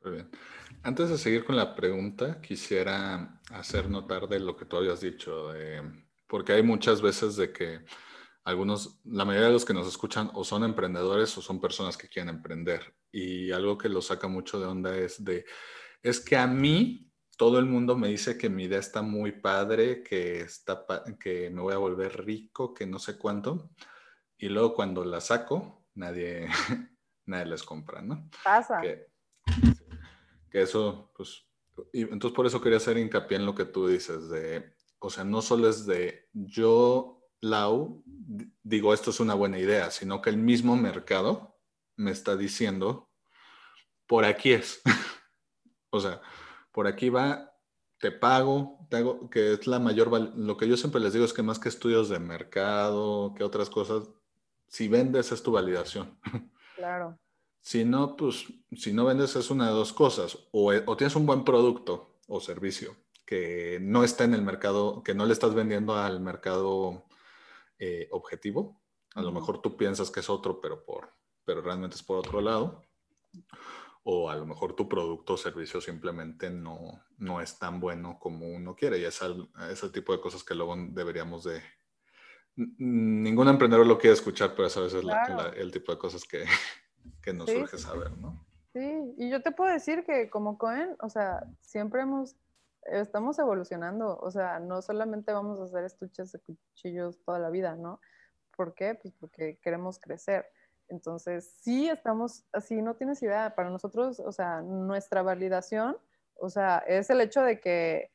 Muy 0.03 0.13
bien. 0.13 0.31
Antes 0.83 1.11
de 1.11 1.19
seguir 1.19 1.45
con 1.45 1.57
la 1.57 1.75
pregunta, 1.75 2.41
quisiera 2.41 3.41
hacer 3.51 3.91
notar 3.91 4.29
de 4.29 4.41
lo 4.41 4.57
que 4.57 4.65
tú 4.65 4.79
habías 4.79 5.01
dicho, 5.01 5.53
de, 5.53 5.83
porque 6.27 6.53
hay 6.55 6.63
muchas 6.63 7.03
veces 7.03 7.37
de 7.37 7.53
que 7.53 7.85
algunos, 8.45 9.01
la 9.05 9.25
mayoría 9.27 9.49
de 9.49 9.53
los 9.53 9.67
que 9.67 9.75
nos 9.75 9.87
escuchan 9.87 10.31
o 10.33 10.43
son 10.43 10.65
emprendedores 10.65 11.37
o 11.37 11.43
son 11.43 11.61
personas 11.61 11.99
que 11.99 12.09
quieren 12.09 12.35
emprender. 12.35 12.95
Y 13.13 13.53
algo 13.53 13.77
que 13.77 13.91
lo 13.91 14.01
saca 14.01 14.27
mucho 14.27 14.59
de 14.59 14.67
onda 14.67 14.97
es 14.97 15.23
de, 15.23 15.45
es 16.03 16.21
que 16.21 16.37
a 16.37 16.47
mí 16.47 17.11
todo 17.37 17.59
el 17.59 17.67
mundo 17.67 17.97
me 17.97 18.09
dice 18.09 18.39
que 18.39 18.49
mi 18.49 18.65
idea 18.65 18.79
está 18.79 19.03
muy 19.03 19.33
padre, 19.33 20.03
que, 20.03 20.41
está, 20.41 20.87
que 21.19 21.51
me 21.51 21.61
voy 21.61 21.75
a 21.75 21.79
volver 21.79 22.25
rico, 22.25 22.73
que 22.73 22.87
no 22.87 22.99
sé 22.99 23.19
cuánto. 23.19 23.71
Y 24.39 24.49
luego 24.49 24.75
cuando 24.75 25.05
la 25.05 25.21
saco, 25.21 25.85
nadie, 25.95 26.49
nadie 27.27 27.47
les 27.47 27.63
compra, 27.63 28.01
¿no? 28.01 28.29
Pasa. 28.43 28.81
Que, 28.81 29.07
que 30.51 30.63
eso, 30.63 31.11
pues, 31.17 31.47
entonces 31.93 32.35
por 32.35 32.47
eso 32.47 32.61
quería 32.61 32.79
hacer 32.79 32.99
hincapié 32.99 33.39
en 33.39 33.47
lo 33.47 33.55
que 33.55 33.65
tú 33.65 33.87
dices, 33.87 34.29
de, 34.29 34.75
o 34.99 35.11
sea, 35.11 35.25
no 35.25 35.43
solo 35.43 35.69
es 35.69 35.87
de 35.87 36.29
yo, 36.33 37.21
Lau, 37.41 38.03
digo 38.63 38.93
esto 38.93 39.11
es 39.11 39.21
una 39.21 39.35
buena 39.35 39.59
idea, 39.59 39.91
sino 39.91 40.21
que 40.21 40.31
el 40.31 40.37
mismo 40.37 40.77
mercado 40.77 41.59
me 41.97 42.11
está 42.11 42.37
diciendo, 42.37 43.11
por 44.07 44.25
aquí 44.25 44.53
es. 44.53 44.83
o 45.91 46.01
sea, 46.01 46.21
por 46.73 46.87
aquí 46.87 47.09
va, 47.09 47.53
te 47.99 48.11
pago, 48.11 48.87
te 48.91 48.99
hago, 48.99 49.31
que 49.31 49.53
es 49.53 49.67
la 49.67 49.79
mayor, 49.79 50.11
lo 50.37 50.57
que 50.57 50.69
yo 50.69 50.77
siempre 50.77 51.01
les 51.01 51.13
digo 51.13 51.25
es 51.25 51.33
que 51.33 51.43
más 51.43 51.59
que 51.59 51.69
estudios 51.69 52.09
de 52.09 52.19
mercado, 52.19 53.35
que 53.35 53.45
otras 53.45 53.71
cosas, 53.71 54.09
si 54.69 54.89
vendes 54.89 55.33
es 55.33 55.43
tu 55.43 55.53
validación. 55.53 56.19
Claro. 56.77 57.19
Si 57.63 57.85
no, 57.85 58.17
pues 58.17 58.47
si 58.73 58.93
no 58.93 59.05
vendes 59.05 59.37
es 59.37 59.51
una 59.51 59.67
de 59.67 59.73
dos 59.73 59.93
cosas. 59.93 60.39
O, 60.53 60.73
o, 60.73 60.97
tienes 60.97 61.17
un 61.17 61.27
buen 61.27 61.45
producto 61.45 62.19
o 62.29 62.41
servicio 62.41 62.97
que 63.27 63.79
no 63.81 64.03
está 64.03 64.25
en 64.25 64.35
el 64.35 64.43
mercado, 64.43 65.03
que 65.05 65.15
no 65.15 65.27
le 65.27 65.33
estás 65.33 65.55
vendiendo 65.55 65.95
al 65.95 66.21
mercado 66.21 67.05
eh, 67.79 68.09
objetivo. 68.11 68.81
A 69.15 69.23
lo 69.23 69.31
mejor 69.31 69.61
tú 69.61 69.77
piensas 69.77 70.11
que 70.11 70.21
es 70.21 70.31
otro, 70.31 70.61
pero, 70.61 70.85
por, 70.85 71.13
pero 71.45 71.61
realmente 71.61 71.97
es 71.97 72.03
por 72.03 72.19
otro 72.19 72.41
lado. 72.41 72.83
O 74.03 74.31
a 74.31 74.37
lo 74.37 74.47
mejor 74.47 74.75
tu 74.75 74.89
producto 74.89 75.35
o 75.35 75.37
servicio 75.37 75.81
simplemente 75.81 76.51
no, 76.51 77.05
no 77.19 77.41
es 77.41 77.59
tan 77.59 77.79
bueno 77.79 78.19
como 78.19 78.49
uno 78.49 78.75
quiere. 78.75 78.99
Y 78.99 79.05
es 79.05 79.23
al, 79.23 79.49
ese 79.71 79.91
tipo 79.91 80.13
de 80.13 80.21
cosas 80.21 80.43
que 80.43 80.55
luego 80.55 80.75
deberíamos 80.91 81.45
de... 81.45 81.63
Ningún 82.57 83.49
emprendedor 83.49 83.87
lo 83.87 83.99
quiere 83.99 84.15
escuchar, 84.15 84.55
pero 84.55 84.67
esa 84.67 84.85
es 84.87 84.95
claro. 84.95 85.37
la, 85.37 85.43
la, 85.45 85.49
el 85.51 85.71
tipo 85.71 85.93
de 85.93 85.99
cosas 85.99 86.25
que, 86.25 86.45
que 87.23 87.33
nos 87.33 87.49
sí, 87.49 87.57
surge 87.57 87.79
saber, 87.79 88.17
¿no? 88.19 88.45
Sí, 88.73 89.15
y 89.17 89.31
yo 89.31 89.43
te 89.43 89.51
puedo 89.51 89.73
decir 89.73 90.05
que 90.05 90.31
como 90.31 90.57
Cohen, 90.57 90.97
o 91.01 91.09
sea, 91.09 91.45
siempre 91.61 92.03
hemos, 92.03 92.37
estamos 92.83 93.39
evolucionando, 93.39 94.17
o 94.19 94.31
sea, 94.31 94.61
no 94.61 94.81
solamente 94.81 95.33
vamos 95.33 95.59
a 95.61 95.65
hacer 95.65 95.85
estuches 95.85 96.33
de 96.33 96.41
cuchillos 96.41 97.21
toda 97.25 97.39
la 97.39 97.51
vida, 97.51 97.75
¿no? 97.75 98.01
¿Por 98.57 98.75
qué? 98.75 98.95
Pues 98.95 99.13
porque 99.19 99.59
queremos 99.61 99.99
crecer. 99.99 100.47
Entonces, 100.89 101.57
sí 101.61 101.89
estamos 101.89 102.45
así, 102.53 102.81
no 102.81 102.95
tienes 102.95 103.23
idea, 103.23 103.55
para 103.55 103.71
nosotros, 103.71 104.21
o 104.21 104.33
sea, 104.33 104.61
nuestra 104.61 105.23
validación, 105.23 105.97
o 106.35 106.49
sea, 106.49 106.79
es 106.79 107.11
el 107.11 107.21
hecho 107.21 107.43
de 107.43 107.61
que, 107.61 108.13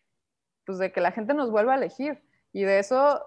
pues 0.66 0.78
de 0.78 0.92
que 0.92 1.02
la 1.02 1.12
gente 1.12 1.34
nos 1.34 1.52
vuelva 1.52 1.74
a 1.74 1.78
elegir. 1.78 2.24
Y 2.52 2.64
de 2.64 2.80
eso 2.80 3.22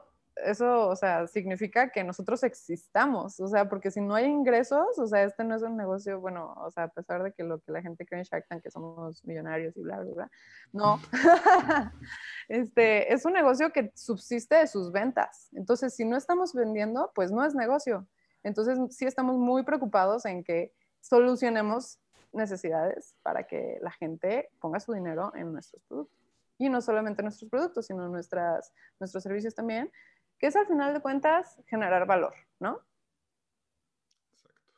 eso, 0.45 0.89
o 0.89 0.97
sea, 0.97 1.27
significa 1.27 1.91
que 1.91 2.05
nosotros 2.05 2.43
existamos, 2.43 3.39
o 3.41 3.49
sea, 3.49 3.69
porque 3.69 3.91
si 3.91 4.01
no 4.01 4.15
hay 4.15 4.27
ingresos, 4.27 4.99
o 4.99 5.07
sea, 5.07 5.25
este 5.25 5.45
no 5.45 5.57
es 5.57 5.63
un 5.63 5.77
negocio, 5.77 6.21
bueno, 6.21 6.55
o 6.59 6.71
sea, 6.71 6.85
a 6.85 6.89
pesar 6.89 7.23
de 7.23 7.33
que 7.33 7.45
lo 7.45 7.61
que 7.61 7.73
la 7.73 7.83
gente 7.83 8.07
cree 8.07 8.21
en 8.21 8.25
Shark 8.25 8.47
que 8.63 8.71
somos 8.71 9.25
millonarios 9.25 9.77
y 9.77 9.83
bla, 9.83 10.01
bla, 10.01 10.13
bla, 10.15 10.31
no, 10.73 11.01
este, 12.49 13.13
es 13.13 13.25
un 13.25 13.33
negocio 13.33 13.71
que 13.73 13.93
subsiste 13.95 14.57
de 14.57 14.67
sus 14.67 14.93
ventas, 14.93 15.49
entonces, 15.53 15.95
si 15.95 16.05
no 16.05 16.17
estamos 16.17 16.53
vendiendo, 16.55 17.13
pues 17.15 17.31
no 17.31 17.45
es 17.45 17.55
negocio, 17.55 18.07
entonces 18.43 18.79
sí 18.91 19.07
estamos 19.07 19.37
muy 19.37 19.63
preocupados 19.63 20.25
en 20.25 20.45
que 20.45 20.73
solucionemos 21.01 21.99
necesidades 22.33 23.15
para 23.23 23.45
que 23.47 23.79
la 23.81 23.91
gente 23.91 24.51
ponga 24.61 24.81
su 24.81 24.93
dinero 24.93 25.33
en 25.35 25.53
nuestros 25.53 25.83
productos. 25.85 26.17
Y 26.59 26.69
no 26.69 26.81
solamente 26.81 27.23
nuestros 27.23 27.49
productos, 27.49 27.87
sino 27.87 28.09
nuestras, 28.09 28.73
nuestros 28.99 29.23
servicios 29.23 29.55
también, 29.55 29.91
que 30.39 30.47
es 30.47 30.57
al 30.57 30.67
final 30.67 30.95
de 30.95 31.01
cuentas 31.01 31.61
generar 31.67 32.07
valor, 32.07 32.35
¿no? 32.61 32.81
Exacto. 34.33 34.73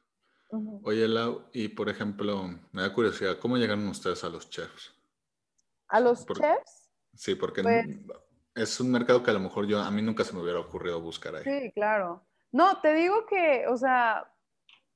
Uh 0.51 0.59
-huh. 0.59 0.81
Oye, 0.85 1.07
Lau, 1.09 1.45
y 1.53 1.69
por 1.69 1.89
ejemplo, 1.89 2.49
me 2.73 2.83
da 2.83 2.93
curiosidad, 2.93 3.39
¿cómo 3.39 3.57
llegaron 3.57 3.87
ustedes 3.89 4.25
a 4.25 4.29
los 4.29 4.49
chefs? 4.49 4.95
¿A 5.89 6.01
los 6.01 6.25
por, 6.25 6.39
chefs? 6.39 6.91
Sí, 7.15 7.35
porque 7.35 7.63
pues, 7.63 7.87
es 8.55 8.81
un 8.81 8.91
mercado 8.91 9.23
que 9.23 9.31
a 9.31 9.35
lo 9.35 9.41
mejor 9.41 9.67
yo, 9.67 9.81
a 9.81 9.91
mí 9.91 10.03
nunca 10.03 10.25
se 10.25 10.33
me 10.33 10.43
hubiera 10.43 10.61
ocurrido 10.61 11.01
buscar 11.01 11.37
ahí. 11.37 11.45
Sí, 11.45 11.73
claro. 11.73 12.27
No, 12.53 12.81
te 12.81 12.95
digo 12.95 13.27
que, 13.27 13.67
o 13.69 13.77
sea, 13.77 14.33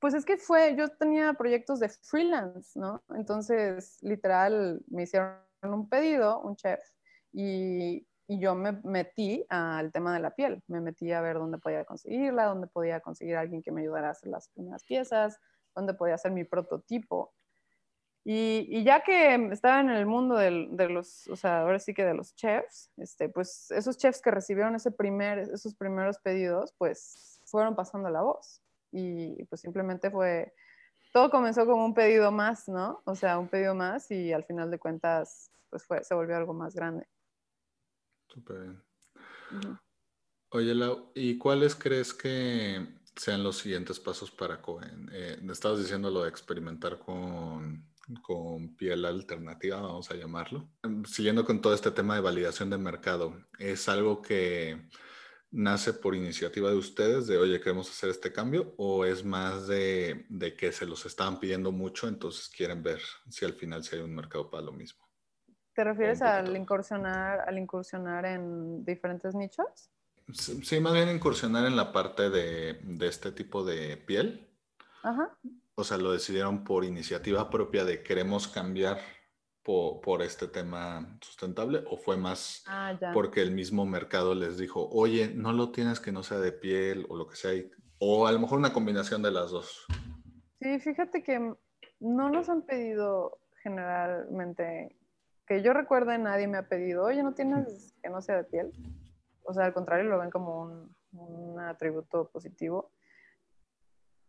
pues 0.01 0.15
es 0.15 0.25
que 0.25 0.37
fue, 0.37 0.77
yo 0.77 0.89
tenía 0.89 1.33
proyectos 1.35 1.81
de 1.81 1.89
freelance, 1.89 2.79
¿no? 2.79 3.03
Entonces, 3.17 3.99
literal, 4.03 4.83
me 4.89 5.05
hicieron 5.05 5.39
un 5.63 5.89
pedido, 5.89 6.41
un 6.41 6.57
chef, 6.57 6.81
y 7.33 8.07
y 8.27 8.39
yo 8.39 8.55
me 8.55 8.73
metí 8.85 9.45
al 9.49 9.93
tema 9.93 10.15
de 10.15 10.21
la 10.21 10.31
piel, 10.31 10.63
me 10.67 10.81
metí 10.81 11.13
a 11.13 11.21
ver 11.21 11.37
dónde 11.37 11.59
podía 11.59 11.85
conseguirla, 11.85 12.47
dónde 12.47 12.67
podía 12.67 13.01
conseguir 13.01 13.37
alguien 13.37 13.63
que 13.63 13.73
me 13.73 13.83
ayudara 13.83 14.09
a 14.09 14.13
hacer 14.13 14.31
las 14.31 14.49
primeras 14.49 14.85
piezas, 14.85 15.39
dónde 15.75 15.95
podía 15.95 16.15
hacer 16.15 16.33
mi 16.33 16.45
prototipo. 16.45 17.35
Y, 18.27 18.83
ya 18.85 19.03
que 19.03 19.35
estaba 19.53 19.81
en 19.81 19.91
el 19.91 20.07
mundo 20.07 20.37
de 20.37 20.89
los, 20.89 21.29
o 21.29 21.37
sea, 21.37 21.61
ahora 21.61 21.79
sí 21.79 21.93
que 21.93 22.07
de 22.07 22.15
los 22.15 22.35
chefs, 22.35 22.91
este, 22.97 23.29
pues 23.29 23.71
esos 23.71 23.99
chefs 23.99 24.23
que 24.23 24.31
recibieron 24.31 24.75
ese 24.75 24.91
primer, 24.91 25.41
esos 25.41 25.75
primeros 25.75 26.19
pedidos, 26.21 26.73
pues 26.79 27.39
fueron 27.45 27.77
pasando 27.77 28.09
la 28.09 28.23
voz. 28.23 28.63
Y 28.93 29.45
pues 29.45 29.61
simplemente 29.61 30.11
fue, 30.11 30.55
todo 31.13 31.31
comenzó 31.31 31.67
como 31.67 31.85
un 31.85 31.93
pedido 31.93 32.33
más, 32.33 32.67
¿no? 32.67 33.03
O 33.05 33.15
sea, 33.15 33.39
un 33.39 33.49
pedido 33.49 33.75
más 33.75 34.11
y 34.11 34.33
al 34.33 34.45
final 34.45 34.71
de 34.71 34.79
cuentas, 34.79 35.51
pues 35.69 35.85
fue, 35.85 36.03
se 36.03 36.15
volvió 36.15 36.37
algo 36.37 36.55
más 36.55 36.75
grande. 36.75 37.07
Súper 38.29 38.61
bien. 38.61 38.83
Oye, 40.51 40.75
Lau, 40.75 41.13
¿y 41.15 41.39
cuáles 41.39 41.75
crees 41.75 42.15
que 42.15 43.01
sean 43.17 43.43
los 43.43 43.59
siguientes 43.59 44.01
pasos 44.01 44.31
para 44.31 44.61
Cohen? 44.61 45.09
Eh, 45.13 45.41
estabas 45.51 45.81
diciendo 45.81 46.11
lo 46.11 46.23
de 46.23 46.29
experimentar 46.29 46.99
con 46.99 47.95
con 48.23 48.77
piel 48.77 49.05
alternativa, 49.05 49.81
vamos 49.81 50.11
a 50.11 50.15
llamarlo. 50.15 50.69
Em, 50.83 51.05
siguiendo 51.05 51.45
con 51.45 51.61
todo 51.61 51.75
este 51.75 51.91
tema 51.91 52.15
de 52.15 52.21
validación 52.21 52.71
de 52.71 52.79
mercado, 52.79 53.35
¿es 53.59 53.89
algo 53.89 54.21
que 54.21 54.89
nace 55.51 55.93
por 55.93 56.15
iniciativa 56.15 56.71
de 56.71 56.77
ustedes, 56.77 57.27
de, 57.27 57.39
oye, 57.39 57.61
queremos 57.61 57.89
hacer 57.89 58.11
este 58.11 58.33
cambio, 58.33 58.75
o 58.77 59.05
es 59.05 59.25
más 59.25 59.67
de, 59.69 60.27
que 60.59 60.73
se 60.73 60.87
los 60.87 61.07
estaban 61.07 61.39
pidiendo 61.39 61.73
mucho, 61.73 62.09
entonces 62.09 62.49
quieren 62.49 62.83
ver 62.83 63.01
si 63.31 63.45
al 63.45 63.55
final 63.55 63.85
si 63.85 63.97
hay 63.97 64.03
un 64.03 64.15
mercado 64.15 64.51
para 64.51 64.65
lo 64.65 64.73
mismo? 64.73 65.04
¿Te 65.75 65.85
refieres 65.85 66.23
al 66.23 66.57
incursionar, 66.57 67.41
al 67.49 67.59
incursionar 67.59 68.25
en 68.27 68.85
diferentes 68.85 69.35
nichos? 69.35 69.91
Sí, 70.33 70.81
más 70.81 70.93
bien 70.93 71.09
incursionar 71.09 71.67
en 71.67 71.77
la 71.77 71.93
parte 71.93 72.31
de, 72.31 72.81
de 72.83 73.07
este 73.09 73.33
tipo 73.33 73.65
de 73.65 73.97
piel. 73.97 74.49
Ajá 75.03 75.37
o 75.75 75.85
sea, 75.85 75.99
lo 75.99 76.13
decidieron 76.13 76.65
por 76.65 76.85
iniciativa 76.85 77.51
propia 77.51 77.85
de 77.85 78.03
queremos 78.03 78.49
cambiar 78.49 78.99
por, 79.63 80.23
este 80.23 80.47
tema 80.47 81.19
sustentable 81.23 81.83
o 81.91 81.97
fue 81.97 82.19
más 82.19 82.65
ah, 82.67 82.95
porque 83.15 83.41
el 83.41 83.51
mismo 83.51 83.87
mercado 83.87 84.35
les 84.35 84.59
dijo, 84.59 84.89
oye, 84.91 85.33
no 85.35 85.53
lo 85.53 85.73
tienes 85.73 86.01
que 86.01 86.13
no 86.13 86.23
sea 86.23 86.39
de 86.39 86.53
piel 86.53 87.07
o 87.09 87.17
lo 87.17 87.27
que 87.27 87.37
sea, 87.37 87.53
o 87.99 88.27
a 88.27 88.33
lo 88.33 88.39
mejor 88.39 88.59
una 88.59 88.75
combinación 88.75 89.23
de 89.23 89.31
las 89.31 89.51
dos? 89.51 89.87
Sí, 90.61 90.79
fíjate 90.81 91.23
que 91.23 91.55
no 91.99 92.29
nos 92.29 92.51
han 92.51 92.63
pedido 92.63 93.39
generalmente, 93.63 94.95
que 95.47 95.63
yo 95.63 95.73
recuerde, 95.73 96.19
nadie 96.19 96.49
me 96.49 96.59
ha 96.59 96.69
pedido, 96.69 97.05
oye, 97.05 97.23
no 97.23 97.35
tienes 97.35 97.95
que 98.03 98.11
no 98.11 98.21
sea 98.21 98.37
de 98.37 98.45
piel. 98.45 98.73
O 99.45 99.53
sea, 99.53 99.67
al 99.67 99.75
contrario, 99.75 100.09
lo 100.09 100.19
ven 100.19 100.31
como 100.31 100.63
un, 100.63 100.97
un 101.13 101.61
atributo 101.61 102.31
positivo. 102.31 102.91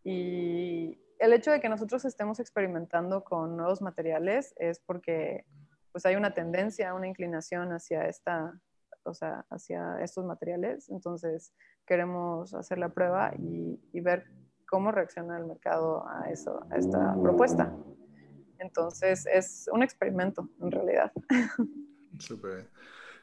Y 0.04 1.00
el 1.18 1.32
hecho 1.32 1.50
de 1.50 1.60
que 1.60 1.68
nosotros 1.68 2.04
estemos 2.04 2.38
experimentando 2.38 3.24
con 3.24 3.56
nuevos 3.56 3.80
materiales 3.80 4.54
es 4.56 4.78
porque 4.80 5.44
pues 5.96 6.04
hay 6.04 6.14
una 6.14 6.34
tendencia, 6.34 6.92
una 6.92 7.08
inclinación 7.08 7.72
hacia 7.72 8.06
esta, 8.06 8.60
o 9.02 9.14
sea, 9.14 9.46
hacia 9.48 9.98
estos 10.02 10.26
materiales. 10.26 10.90
Entonces 10.90 11.54
queremos 11.86 12.52
hacer 12.52 12.76
la 12.76 12.90
prueba 12.90 13.32
y, 13.38 13.80
ver 14.00 14.26
cómo 14.68 14.92
reacciona 14.92 15.38
el 15.38 15.46
mercado 15.46 16.06
a 16.06 16.28
eso, 16.30 16.66
a 16.70 16.76
esta 16.76 17.14
propuesta. 17.22 17.74
Entonces 18.58 19.26
es 19.26 19.68
un 19.72 19.82
experimento 19.82 20.48
en 20.60 20.70
realidad. 20.70 21.12
Súper. 22.18 22.68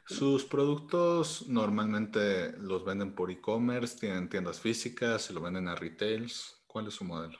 ¿Sus 0.06 0.44
productos 0.44 1.48
normalmente 1.48 2.52
los 2.58 2.84
venden 2.84 3.14
por 3.14 3.30
e-commerce? 3.30 3.98
¿Tienen 3.98 4.28
tiendas 4.28 4.60
físicas? 4.60 5.22
¿Se 5.22 5.32
lo 5.32 5.40
venden 5.40 5.66
a 5.66 5.74
retails? 5.74 6.62
¿Cuál 6.66 6.88
es 6.88 6.94
su 6.94 7.04
modelo? 7.04 7.38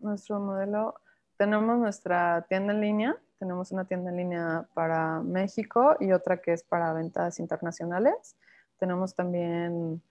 Nuestro 0.00 0.38
modelo, 0.38 0.94
tenemos 1.36 1.78
nuestra 1.78 2.46
tienda 2.48 2.72
en 2.72 2.80
línea, 2.80 3.16
tenemos 3.38 3.72
una 3.72 3.84
tienda 3.84 4.10
en 4.10 4.16
línea 4.16 4.68
para 4.74 5.20
México 5.20 5.96
y 6.00 6.12
otra 6.12 6.40
que 6.40 6.52
es 6.52 6.62
para 6.62 6.92
ventas 6.92 7.38
internacionales. 7.38 8.36
Tenemos 8.78 9.14
también 9.14 10.02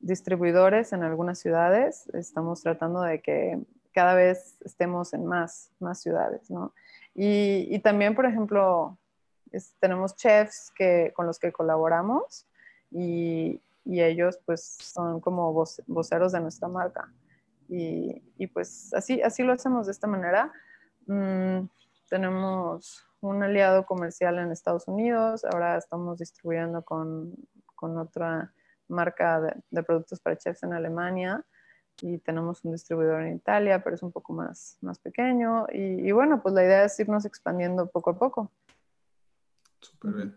distribuidores 0.00 0.92
en 0.92 1.04
algunas 1.04 1.38
ciudades. 1.38 2.08
Estamos 2.14 2.62
tratando 2.62 3.00
de 3.02 3.22
que 3.22 3.60
cada 3.92 4.14
vez 4.14 4.56
estemos 4.64 5.12
en 5.14 5.26
más, 5.26 5.70
más 5.80 6.00
ciudades, 6.00 6.50
¿no? 6.50 6.72
Y, 7.14 7.78
también, 7.80 8.14
por 8.14 8.26
ejemplo, 8.26 8.96
tenemos 9.80 10.14
chefs 10.14 10.70
que, 10.76 11.12
con 11.16 11.26
los 11.26 11.38
que 11.38 11.50
colaboramos 11.50 12.46
y, 12.92 13.60
y 13.84 14.02
ellos 14.02 14.38
pues 14.44 14.76
son 14.80 15.20
como 15.20 15.52
voceros 15.86 16.32
de 16.32 16.40
nuestra 16.40 16.68
marca. 16.68 17.12
Y, 17.68 18.46
pues 18.48 18.92
así, 18.94 19.20
así 19.22 19.42
lo 19.42 19.52
hacemos 19.52 19.86
de 19.86 19.92
esta 19.92 20.06
manera. 20.06 20.52
Mm, 21.06 21.68
tenemos 22.08 23.06
un 23.20 23.42
aliado 23.42 23.84
comercial 23.84 24.38
en 24.38 24.52
Estados 24.52 24.88
Unidos, 24.88 25.44
ahora 25.44 25.76
estamos 25.76 26.18
distribuyendo 26.18 26.82
con, 26.82 27.34
con 27.74 27.98
otra 27.98 28.52
marca 28.88 29.40
de, 29.70 29.82
productos 29.82 30.20
para 30.20 30.36
chefs 30.36 30.62
en 30.62 30.72
Alemania 30.72 31.44
y 32.00 32.18
tenemos 32.18 32.64
un 32.64 32.72
distribuidor 32.72 33.22
en 33.22 33.36
Italia, 33.36 33.82
pero 33.82 33.96
es 33.96 34.02
un 34.02 34.12
poco 34.12 34.32
más, 34.32 34.78
más 34.80 34.98
pequeño. 34.98 35.66
Y, 35.72 36.08
y 36.08 36.12
bueno, 36.12 36.42
pues 36.42 36.54
la 36.54 36.64
idea 36.64 36.84
es 36.84 36.98
irnos 37.00 37.24
expandiendo 37.24 37.88
poco 37.88 38.10
a 38.10 38.18
poco. 38.18 38.50
Súper 39.80 40.12
bien. 40.12 40.36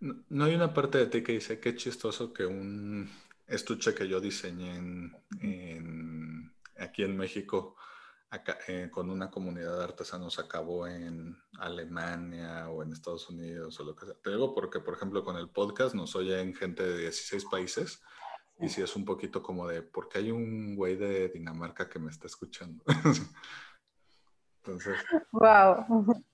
No, 0.00 0.16
no, 0.28 0.44
hay 0.44 0.54
una 0.54 0.74
parte 0.74 0.98
de 0.98 1.06
ti 1.06 1.22
que 1.22 1.32
dice, 1.32 1.60
qué 1.60 1.74
chistoso 1.76 2.32
que 2.32 2.44
un 2.44 3.08
estuche 3.46 3.94
que 3.94 4.08
yo 4.08 4.20
diseñé 4.20 4.76
en, 4.76 5.16
en 5.40 6.52
aquí 6.78 7.02
en 7.02 7.16
México 7.16 7.76
eh, 8.66 8.88
con 8.90 9.10
una 9.10 9.30
comunidad 9.30 9.76
de 9.76 9.84
artesanos 9.84 10.38
acabó 10.38 10.86
en 10.86 11.36
Alemania 11.58 12.70
o 12.70 12.82
en 12.82 12.92
Estados 12.92 13.28
Unidos 13.28 13.78
o 13.78 13.84
lo 13.84 13.94
que 13.94 14.06
sea. 14.06 14.14
Te 14.14 14.30
digo 14.30 14.54
porque, 14.54 14.80
por 14.80 14.94
ejemplo, 14.94 15.22
con 15.22 15.36
el 15.36 15.50
podcast 15.50 15.94
nos 15.94 16.16
oyen 16.16 16.54
gente 16.54 16.82
de 16.82 16.98
16 16.98 17.44
países 17.44 18.00
y 18.62 18.68
si 18.68 18.80
es 18.80 18.96
un 18.96 19.04
poquito 19.04 19.42
como 19.42 19.66
de, 19.66 19.82
porque 19.82 20.18
hay 20.18 20.30
un 20.30 20.76
güey 20.76 20.96
de 20.96 21.28
Dinamarca 21.28 21.88
que 21.88 21.98
me 21.98 22.10
está 22.10 22.26
escuchando. 22.26 22.82
Entonces. 24.64 24.96
Wow. 25.32 26.06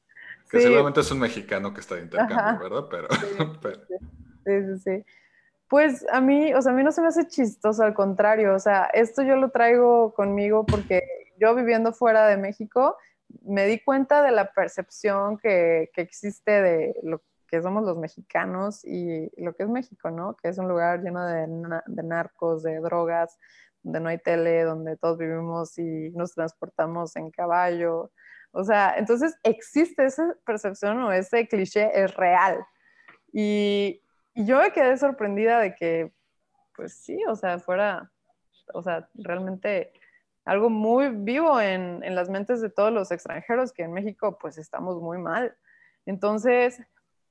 Que 0.50 0.62
seguramente 0.62 1.00
es 1.00 1.10
un 1.10 1.18
mexicano 1.18 1.74
que 1.74 1.80
está 1.80 1.96
de 1.96 2.04
intercambio, 2.04 2.58
¿verdad? 2.58 2.88
Pero, 2.90 3.08
sí, 4.46 4.62
sí, 4.66 4.78
sí. 4.82 5.04
Pues 5.68 6.06
a 6.10 6.22
mí, 6.22 6.54
o 6.54 6.62
sea, 6.62 6.72
a 6.72 6.74
mí 6.74 6.82
no 6.82 6.90
se 6.90 7.02
me 7.02 7.08
hace 7.08 7.28
chistoso, 7.28 7.82
al 7.82 7.92
contrario, 7.92 8.54
o 8.54 8.58
sea, 8.58 8.84
esto 8.94 9.22
yo 9.22 9.36
lo 9.36 9.50
traigo 9.50 10.14
conmigo 10.14 10.64
porque 10.64 11.02
yo 11.38 11.54
viviendo 11.54 11.92
fuera 11.92 12.26
de 12.26 12.38
México 12.38 12.96
me 13.42 13.66
di 13.66 13.80
cuenta 13.80 14.22
de 14.22 14.32
la 14.32 14.52
percepción 14.52 15.38
que, 15.38 15.90
existe 15.96 16.62
de 16.62 16.94
lo 17.02 17.22
que 17.48 17.62
somos 17.62 17.84
los 17.84 17.96
mexicanos 17.96 18.84
y 18.84 19.30
lo 19.42 19.54
que 19.54 19.64
es 19.64 19.68
México, 19.68 20.10
¿no? 20.10 20.36
Que 20.36 20.48
es 20.48 20.58
un 20.58 20.68
lugar 20.68 21.02
lleno 21.02 21.24
de, 21.26 21.46
de 21.86 22.02
narcos, 22.02 22.62
de 22.62 22.78
drogas, 22.80 23.38
donde 23.82 24.00
no 24.00 24.08
hay 24.08 24.18
tele, 24.18 24.64
donde 24.64 24.96
todos 24.96 25.18
vivimos 25.18 25.78
y 25.78 26.10
nos 26.10 26.34
transportamos 26.34 27.16
en 27.16 27.30
caballo. 27.30 28.12
O 28.52 28.64
sea, 28.64 28.94
entonces 28.96 29.36
existe 29.42 30.04
esa 30.04 30.34
percepción 30.44 31.00
o 31.02 31.12
ese 31.12 31.48
cliché, 31.48 31.90
es 31.94 32.14
real. 32.14 32.64
Y, 33.32 34.02
y 34.34 34.46
yo 34.46 34.58
me 34.58 34.72
quedé 34.72 34.96
sorprendida 34.96 35.60
de 35.60 35.74
que, 35.74 36.12
pues 36.76 36.94
sí, 36.94 37.18
o 37.28 37.34
sea, 37.34 37.58
fuera, 37.58 38.10
o 38.74 38.82
sea, 38.82 39.08
realmente 39.14 39.92
algo 40.44 40.70
muy 40.70 41.08
vivo 41.10 41.60
en, 41.60 42.02
en, 42.02 42.14
las 42.14 42.30
mentes 42.30 42.60
de 42.60 42.70
todos 42.70 42.92
los 42.92 43.10
extranjeros, 43.10 43.72
que 43.72 43.82
en 43.82 43.92
México 43.92 44.38
pues 44.38 44.56
estamos 44.56 45.00
muy 45.00 45.18
mal. 45.18 45.54
Entonces, 46.06 46.80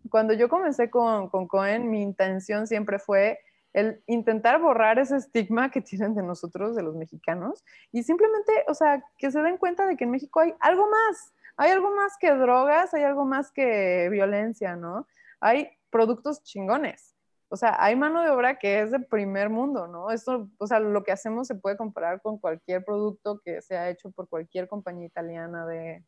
cuando 0.09 0.33
yo 0.33 0.49
comencé 0.49 0.89
con, 0.89 1.29
con 1.29 1.47
Cohen, 1.47 1.89
mi 1.89 2.01
intención 2.01 2.67
siempre 2.67 2.99
fue 2.99 3.39
el 3.73 4.01
intentar 4.07 4.59
borrar 4.59 4.97
ese 4.97 5.17
estigma 5.17 5.69
que 5.69 5.81
tienen 5.81 6.15
de 6.15 6.23
nosotros, 6.23 6.75
de 6.75 6.83
los 6.83 6.95
mexicanos, 6.95 7.63
y 7.91 8.03
simplemente, 8.03 8.51
o 8.67 8.73
sea, 8.73 9.03
que 9.17 9.31
se 9.31 9.41
den 9.41 9.57
cuenta 9.57 9.85
de 9.85 9.95
que 9.95 10.05
en 10.05 10.11
México 10.11 10.39
hay 10.39 10.53
algo 10.59 10.89
más, 10.89 11.33
hay 11.57 11.71
algo 11.71 11.95
más 11.95 12.17
que 12.19 12.31
drogas, 12.31 12.93
hay 12.93 13.03
algo 13.03 13.25
más 13.25 13.51
que 13.51 14.09
violencia, 14.09 14.75
¿no? 14.75 15.07
Hay 15.39 15.69
productos 15.89 16.43
chingones. 16.43 17.15
O 17.49 17.55
sea, 17.55 17.75
hay 17.79 17.95
mano 17.95 18.23
de 18.23 18.29
obra 18.29 18.59
que 18.59 18.81
es 18.81 18.91
de 18.91 18.99
primer 18.99 19.49
mundo, 19.49 19.87
¿no? 19.87 20.11
Esto, 20.11 20.49
o 20.57 20.67
sea, 20.67 20.79
lo 20.79 21.03
que 21.03 21.13
hacemos 21.13 21.47
se 21.47 21.55
puede 21.55 21.77
comparar 21.77 22.21
con 22.21 22.39
cualquier 22.39 22.83
producto 22.83 23.39
que 23.43 23.61
sea 23.61 23.89
hecho 23.89 24.11
por 24.11 24.27
cualquier 24.27 24.67
compañía 24.67 25.05
italiana 25.05 25.65
de, 25.65 26.03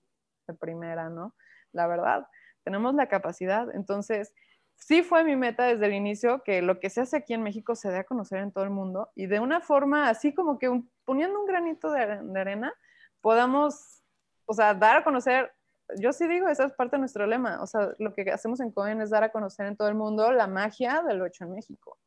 de 0.47 0.53
primera, 0.55 1.09
¿no? 1.09 1.33
La 1.71 1.87
verdad, 1.87 2.27
tenemos 2.63 2.95
la 2.95 3.07
capacidad. 3.07 3.73
Entonces, 3.73 4.33
sí 4.75 5.03
fue 5.03 5.23
mi 5.23 5.35
meta 5.35 5.65
desde 5.65 5.85
el 5.85 5.93
inicio 5.93 6.41
que 6.43 6.61
lo 6.61 6.79
que 6.79 6.89
se 6.89 7.01
hace 7.01 7.17
aquí 7.17 7.33
en 7.33 7.43
México 7.43 7.75
se 7.75 7.91
dé 7.91 7.99
a 7.99 8.03
conocer 8.03 8.39
en 8.39 8.51
todo 8.51 8.63
el 8.63 8.69
mundo 8.69 9.09
y 9.15 9.27
de 9.27 9.39
una 9.39 9.61
forma 9.61 10.09
así 10.09 10.33
como 10.33 10.57
que 10.57 10.69
poniendo 11.05 11.39
un 11.39 11.45
granito 11.45 11.91
de, 11.91 12.01
arena 12.39 12.73
podamos, 13.21 14.01
o 14.45 14.53
sea, 14.53 14.73
dar 14.73 14.97
a 14.97 15.03
conocer 15.03 15.51
yo 15.97 16.13
sí 16.13 16.27
digo, 16.27 16.47
esa 16.47 16.65
es 16.65 16.73
parte 16.73 16.97
de 16.97 16.99
nuestro 16.99 17.25
lema. 17.25 17.61
O 17.63 17.65
sea, 17.65 17.89
lo 17.97 18.13
que 18.13 18.29
hacemos 18.31 18.59
en 18.59 18.71
Cohen 18.71 19.01
es 19.01 19.09
dar 19.09 19.23
a 19.23 19.31
conocer 19.31 19.65
en 19.65 19.75
todo 19.75 19.87
el 19.87 19.95
mundo 19.95 20.31
la 20.31 20.45
magia 20.45 21.01
de 21.01 21.15
lo 21.15 21.25
hecho 21.25 21.45
en 21.45 21.53
México. 21.53 21.97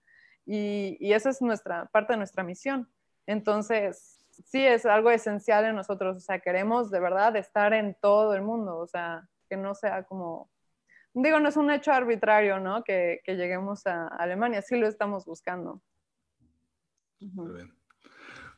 Y, 0.47 0.97
y 1.01 1.13
esa 1.15 1.31
es 1.31 1.43
nuestra 1.43 1.87
parte 1.87 2.13
de 2.13 2.19
nuestra 2.19 2.45
misión. 2.45 2.89
Entonces, 3.27 4.25
sí 4.45 4.65
es 4.65 4.87
algo 4.87 5.11
esencial 5.11 5.65
en 5.65 5.75
nosotros. 5.75 6.17
O 6.17 6.21
sea, 6.21 6.39
queremos 6.39 6.91
de 6.91 7.01
verdad 7.01 7.35
estar 7.37 7.73
en 7.73 7.97
todo 8.01 8.35
el 8.35 8.43
mundo. 8.43 8.79
O 8.79 8.87
sea, 8.87 9.29
que 9.53 9.59
no 9.59 9.75
sea 9.75 10.05
como, 10.05 10.51
digo, 11.13 11.39
no 11.39 11.51
es 11.51 11.59
un 11.59 11.71
hecho 11.71 11.93
arbitrario, 11.93 12.59
¿no? 12.59 12.83
Que, 12.83 13.21
que 13.23 13.35
lleguemos 13.35 13.87
a 13.87 14.09
Alemania, 14.09 14.63
sí 14.63 14.79
lo 14.79 14.89
estamos 14.89 15.27
buscando. 15.27 15.83
Muy 17.21 17.53
bien. 17.53 17.77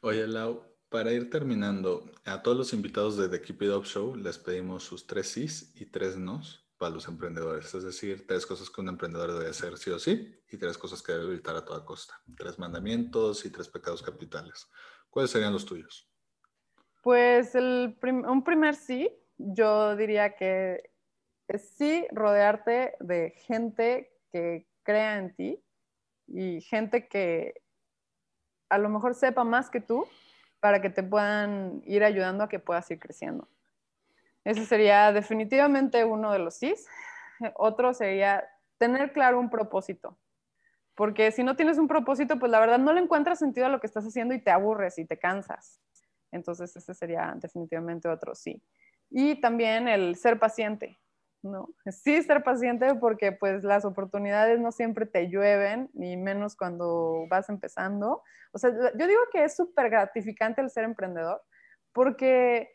Oye, 0.03 0.25
Lau, 0.29 0.63
para 0.89 1.11
ir 1.11 1.31
terminando, 1.31 2.09
a 2.25 2.41
todos 2.45 2.57
los 2.57 2.73
invitados 2.73 3.17
de 3.17 3.29
The 3.29 3.43
Keep 3.43 3.63
It 3.63 3.71
Up 3.73 3.85
Show 3.87 4.15
les 4.15 4.39
pedimos 4.39 4.85
sus 4.85 5.05
tres 5.05 5.31
sís 5.31 5.75
y 5.75 5.87
tres 5.87 6.17
nos 6.17 6.65
para 6.79 6.95
los 6.95 7.09
emprendedores. 7.09 7.75
Es 7.75 7.83
decir, 7.83 8.25
tres 8.29 8.47
cosas 8.47 8.71
que 8.71 8.81
un 8.81 8.91
emprendedor 8.91 9.33
debe 9.33 9.51
hacer 9.51 9.77
sí 9.77 9.91
o 9.91 9.99
sí 9.99 10.41
y 10.49 10.57
tres 10.59 10.79
cosas 10.79 11.03
que 11.03 11.11
debe 11.11 11.33
evitar 11.33 11.57
a 11.57 11.65
toda 11.65 11.85
costa. 11.85 12.15
Tres 12.37 12.57
mandamientos 12.57 13.45
y 13.45 13.51
tres 13.51 13.69
pecados 13.69 14.01
capitales. 14.01 14.71
¿Cuáles 15.11 15.33
serían 15.33 15.53
los 15.53 15.67
tuyos? 15.67 16.09
Pues 17.03 17.57
el 17.57 17.99
un 18.03 18.45
primer 18.45 18.77
sí, 18.77 19.11
yo 19.38 19.97
diría 19.97 20.37
que 20.37 20.90
sí 21.59 22.07
rodearte 22.12 22.94
de 23.01 23.31
gente 23.31 24.12
que 24.33 24.66
crea 24.83 25.18
en 25.18 25.35
ti 25.35 25.62
y 26.27 26.61
gente 26.61 27.09
que 27.09 27.55
a 28.68 28.79
lo 28.79 28.88
mejor 28.88 29.14
sepa 29.14 29.44
más 29.44 29.70
que 29.70 29.81
tú 29.81 30.07
para 30.61 30.81
que 30.81 30.90
te 30.90 31.03
puedan 31.03 31.83
ir 31.85 32.03
ayudando 32.05 32.44
a 32.44 32.49
que 32.49 32.59
puedas 32.59 32.90
ir 32.90 32.99
creciendo. 32.99 33.49
Ese 34.44 34.66
sería 34.66 35.12
definitivamente 35.12 36.05
uno 36.05 36.33
de 36.33 36.38
los 36.38 36.57
sís. 36.57 36.87
Otro 37.55 37.94
sería 37.94 38.44
tener 38.79 39.12
claro 39.12 39.38
un 39.38 39.51
propósito. 39.51 40.18
Porque 40.94 41.33
si 41.33 41.42
no 41.42 41.57
tienes 41.57 41.79
un 41.79 41.88
propósito, 41.88 42.38
pues 42.38 42.51
la 42.53 42.61
verdad 42.61 42.79
no 42.79 42.92
le 42.92 43.01
encuentras 43.01 43.38
sentido 43.38 43.66
a 43.66 43.68
lo 43.68 43.81
que 43.81 43.87
estás 43.87 44.05
haciendo 44.05 44.35
y 44.35 44.40
te 44.40 44.51
aburres 44.51 44.99
y 44.99 45.05
te 45.05 45.18
cansas. 45.18 45.81
Entonces, 46.31 46.75
ese 46.77 46.94
sería 46.94 47.35
definitivamente 47.37 48.09
otro 48.09 48.35
sí. 48.35 48.62
Y 49.11 49.40
también 49.40 49.88
el 49.88 50.17
ser 50.17 50.38
paciente, 50.38 50.99
¿no? 51.43 51.69
Sí, 51.87 52.23
ser 52.23 52.43
paciente 52.43 52.95
porque 52.97 53.33
pues 53.33 53.62
las 53.62 53.85
oportunidades 53.85 54.61
no 54.61 54.73
siempre 54.73 55.07
te 55.07 55.29
llueven, 55.29 55.90
ni 55.93 56.17
menos 56.17 56.57
cuando 56.57 57.27
vas 57.29 57.49
empezando. 57.49 58.23
O 58.53 58.59
sea, 58.59 58.71
yo 58.71 59.07
digo 59.07 59.21
que 59.33 59.45
es 59.45 59.57
súper 59.57 59.90
gratificante 59.90 60.61
el 60.61 60.71
ser 60.71 60.85
emprendedor 60.85 61.43
porque 61.93 62.71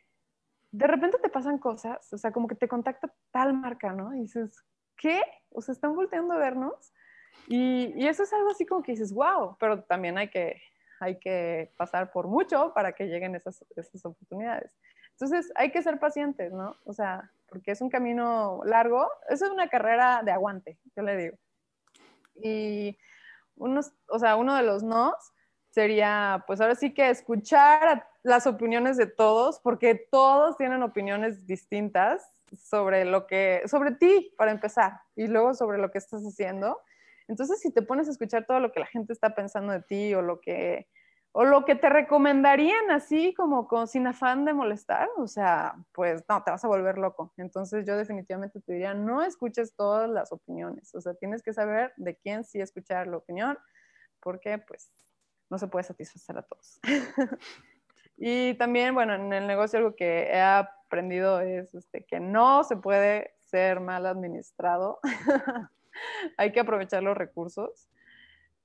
de 0.72 0.88
repente 0.88 1.18
te 1.20 1.30
pasan 1.30 1.58
cosas, 1.58 2.12
o 2.13 2.18
sea, 2.18 2.32
como 2.32 2.48
que 2.48 2.56
te 2.56 2.68
contacta 2.68 3.13
tal 3.32 3.54
marca, 3.54 3.92
¿no? 3.92 4.13
Y 4.15 4.22
dices, 4.22 4.63
¿qué? 4.98 5.22
O 5.50 5.62
sea, 5.62 5.74
están 5.74 5.96
volteando 5.96 6.34
a 6.34 6.38
vernos. 6.38 6.94
Y, 7.48 7.94
y 7.96 8.08
eso 8.08 8.24
es 8.24 8.34
algo 8.34 8.52
así 8.52 8.65
como 8.65 8.84
que 8.84 8.92
dices, 8.92 9.13
wow, 9.13 9.58
pero 9.60 9.84
también 9.84 10.18
hay 10.18 10.30
que, 10.30 10.62
hay 11.00 11.18
que 11.20 11.74
pasar 11.78 12.12
por 12.12 12.28
mucho 12.28 12.74
para 12.74 12.94
que 12.94 13.06
lleguen 13.08 13.36
esas, 13.36 13.65
esas 13.76 14.06
oportunidades. 14.06 14.72
Entonces, 15.20 15.52
hay 15.56 15.72
que 15.72 15.84
ser 15.84 16.00
pacientes, 16.00 16.54
¿no? 16.54 16.78
O 16.86 16.94
sea, 16.94 17.30
porque 17.50 17.72
es 17.72 17.82
un 17.82 17.90
camino 17.90 18.62
largo, 18.64 19.06
eso 19.28 19.46
es 19.46 19.52
una 19.52 19.68
carrera 19.68 20.22
de 20.24 20.32
aguante, 20.32 20.78
yo 20.96 21.04
le 21.04 21.18
digo. 21.18 21.38
Y 22.36 22.98
unos, 23.58 23.92
o 24.08 24.18
sea, 24.18 24.38
uno 24.38 24.56
de 24.56 24.64
los 24.64 24.82
nos 24.82 25.14
sería, 25.72 26.46
pues 26.48 26.62
ahora 26.62 26.76
sí 26.76 26.94
que 26.94 27.10
escuchar 27.10 28.08
las 28.24 28.48
opiniones 28.48 28.96
de 28.96 29.08
todos, 29.08 29.60
porque 29.60 30.08
todos 30.10 30.56
tienen 30.56 30.84
opiniones 30.84 31.46
distintas 31.46 32.26
sobre 32.58 33.04
lo 33.04 33.28
que, 33.28 33.64
sobre 33.66 33.92
ti, 33.92 34.34
para 34.38 34.52
empezar, 34.52 35.02
y 35.18 35.28
luego 35.28 35.54
sobre 35.54 35.80
lo 35.80 35.92
que 35.92 35.98
estás 35.98 36.24
haciendo. 36.24 36.80
Entonces, 37.28 37.60
si 37.60 37.74
te 37.74 37.82
pones 37.82 38.08
a 38.08 38.12
escuchar 38.12 38.46
todo 38.46 38.62
lo 38.62 38.72
que 38.72 38.80
la 38.80 38.88
gente 38.88 39.12
está 39.12 39.36
pensando 39.36 39.74
de 39.74 39.82
ti 39.82 40.14
o 40.16 40.22
lo 40.22 40.40
que 40.40 40.88
o 41.32 41.46
lo 41.46 41.63
que 41.63 41.76
te 41.76 41.89
recomendarían 41.89 42.89
así 42.89 43.34
como 43.34 43.68
con, 43.68 43.88
sin 43.88 44.08
afán 44.08 44.46
de 44.46 44.54
molestar, 44.54 45.10
o 45.18 45.28
sea, 45.28 45.76
pues 45.94 46.24
no, 46.28 46.44
te 46.44 46.52
vas 46.52 46.63
a 46.65 46.68
volver 46.68 46.98
loco. 46.98 47.34
Entonces 47.38 47.86
yo 47.86 47.96
definitivamente 47.98 48.60
te 48.60 48.74
diría, 48.74 48.94
no 48.94 49.22
escuches 49.22 49.76
todas 49.76 50.10
las 50.10 50.32
opiniones, 50.32 50.94
o 50.96 51.02
sea, 51.02 51.13
tienes 51.13 51.44
que 51.44 51.54
saber 51.54 51.94
de 51.98 52.15
quién 52.15 52.44
sí 52.44 52.60
escuchar 52.60 53.08
la 53.08 53.18
opinión, 53.18 53.58
porque 54.20 54.58
pues 54.58 54.92
no 55.50 55.58
se 55.58 55.68
puede 55.68 55.84
satisfacer 55.84 56.38
a 56.38 56.42
todos. 56.42 56.80
y 58.18 58.56
también, 58.56 58.96
bueno, 58.96 59.13
en 59.13 59.32
el 59.32 59.46
negocio 59.46 59.80
algo 59.80 59.96
que 59.96 60.24
he 60.24 60.42
aprendido 60.42 61.42
es 61.42 61.74
este, 61.76 62.06
que 62.06 62.20
no 62.20 62.63
se 62.63 62.76
puede 62.76 63.36
ser 63.39 63.80
mal 63.82 64.08
administrado, 64.08 65.00
hay 66.38 66.52
que 66.52 66.60
aprovechar 66.60 67.04
los 67.04 67.15
recursos 67.15 67.88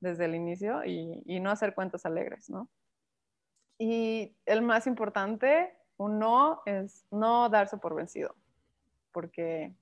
desde 0.05 0.27
el 0.27 0.35
inicio 0.37 0.85
y, 0.85 1.41
no 1.41 1.51
hacer 1.51 1.75
cuentas 1.75 2.07
alegres, 2.07 2.49
¿no? 2.49 2.69
Y 3.79 4.37
el 4.47 4.63
más 4.63 4.87
importante, 4.87 5.77
un 5.97 6.21
no, 6.21 6.63
es 6.67 7.07
no 7.11 7.49
darse 7.49 7.77
por 7.79 7.97
vencido, 7.97 8.37
porque 9.11 9.75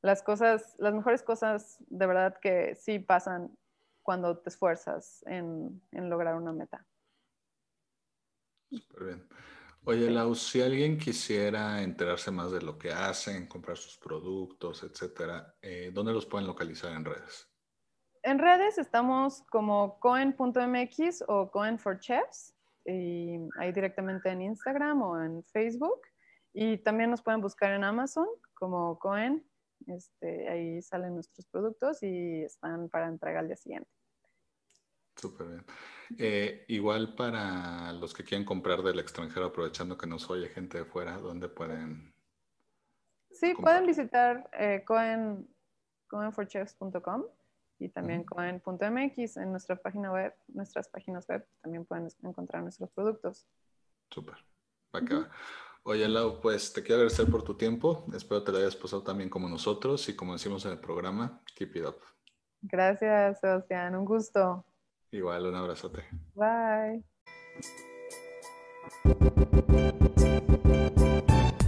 las 0.00 0.22
cosas, 0.22 0.74
las 0.78 0.94
mejores 0.94 1.22
cosas 1.22 1.76
de 1.88 2.06
verdad 2.06 2.38
que 2.40 2.74
sí 2.76 2.98
pasan 2.98 3.54
cuando 4.02 4.38
te 4.38 4.48
esfuerzas 4.48 5.22
en, 5.26 5.82
lograr 5.92 6.36
una 6.36 6.52
meta. 6.52 6.86
Súper 8.70 9.04
bien. 9.04 9.28
Oye, 9.84 10.10
Lau, 10.10 10.34
si 10.34 10.62
alguien 10.62 10.96
quisiera 10.96 11.82
enterarse 11.82 12.30
más 12.30 12.52
de 12.52 12.62
lo 12.62 12.78
que 12.78 12.92
hacen, 12.92 13.46
comprar 13.46 13.76
sus 13.76 13.98
productos, 13.98 14.82
etcétera, 14.82 15.56
eh, 15.60 15.90
¿dónde 15.92 16.12
los 16.12 16.26
pueden 16.26 16.46
localizar 16.46 16.92
en 16.92 17.04
redes? 17.04 17.49
En 18.22 18.38
redes 18.38 18.78
estamos 18.78 19.42
como 19.50 19.98
coen.mx 20.00 21.24
o 21.26 21.50
coen 21.50 21.78
for 21.78 21.98
chefs, 21.98 22.54
y 22.84 23.38
ahí 23.58 23.72
directamente 23.72 24.30
en 24.30 24.42
Instagram 24.42 25.02
o 25.02 25.22
en 25.22 25.44
Facebook. 25.44 26.00
Y 26.52 26.78
también 26.78 27.10
nos 27.10 27.22
pueden 27.22 27.40
buscar 27.40 27.72
en 27.72 27.84
Amazon 27.84 28.26
como 28.54 28.98
Coen. 28.98 29.44
Este, 29.86 30.48
ahí 30.48 30.82
salen 30.82 31.14
nuestros 31.14 31.46
productos 31.46 32.02
y 32.02 32.42
están 32.42 32.88
para 32.88 33.06
entrega 33.06 33.40
al 33.40 33.46
día 33.46 33.56
siguiente. 33.56 33.90
Súper 35.16 35.46
bien. 35.46 35.64
Eh, 36.18 36.64
igual 36.68 37.14
para 37.14 37.92
los 37.92 38.14
que 38.14 38.24
quieren 38.24 38.44
comprar 38.44 38.82
del 38.82 38.98
extranjero, 38.98 39.46
aprovechando 39.46 39.96
que 39.96 40.06
nos 40.06 40.28
oye 40.30 40.48
gente 40.48 40.78
de 40.78 40.84
fuera, 40.84 41.18
¿dónde 41.18 41.48
pueden? 41.48 42.14
Sí, 43.30 43.54
pueden 43.54 43.86
visitar 43.86 44.50
eh, 44.52 44.82
coen, 44.84 45.48
coenforchefs.com 46.08 47.24
y 47.80 47.88
también 47.88 48.24
coen.mx 48.24 49.36
en 49.38 49.50
nuestra 49.50 49.76
página 49.76 50.12
web, 50.12 50.34
nuestras 50.48 50.88
páginas 50.88 51.26
web 51.28 51.46
también 51.62 51.84
pueden 51.86 52.08
encontrar 52.22 52.62
nuestros 52.62 52.90
productos. 52.90 53.46
Súper. 54.10 54.36
Oye, 55.82 56.08
Lau, 56.08 56.40
pues 56.40 56.72
te 56.72 56.82
quiero 56.82 56.96
agradecer 56.96 57.30
por 57.30 57.42
tu 57.42 57.56
tiempo. 57.56 58.04
Espero 58.14 58.42
te 58.42 58.52
lo 58.52 58.58
hayas 58.58 58.76
pasado 58.76 59.02
también 59.02 59.30
como 59.30 59.48
nosotros 59.48 60.08
y 60.08 60.16
como 60.16 60.34
decimos 60.34 60.64
en 60.66 60.72
el 60.72 60.78
programa, 60.78 61.40
keep 61.54 61.74
it 61.76 61.86
up. 61.86 61.96
Gracias, 62.60 63.40
Sebastián. 63.40 63.94
Un 63.94 64.04
gusto. 64.04 64.64
Igual, 65.10 65.46
un 65.46 65.54
abrazote. 65.54 66.04
Bye. 66.34 67.02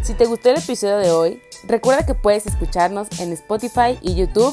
Si 0.02 0.14
te 0.14 0.26
gustó 0.26 0.50
el 0.50 0.58
episodio 0.58 0.98
de 0.98 1.10
hoy, 1.10 1.42
recuerda 1.66 2.04
que 2.04 2.14
puedes 2.14 2.46
escucharnos 2.46 3.08
en 3.20 3.32
Spotify 3.32 3.98
y 4.02 4.14
YouTube 4.14 4.52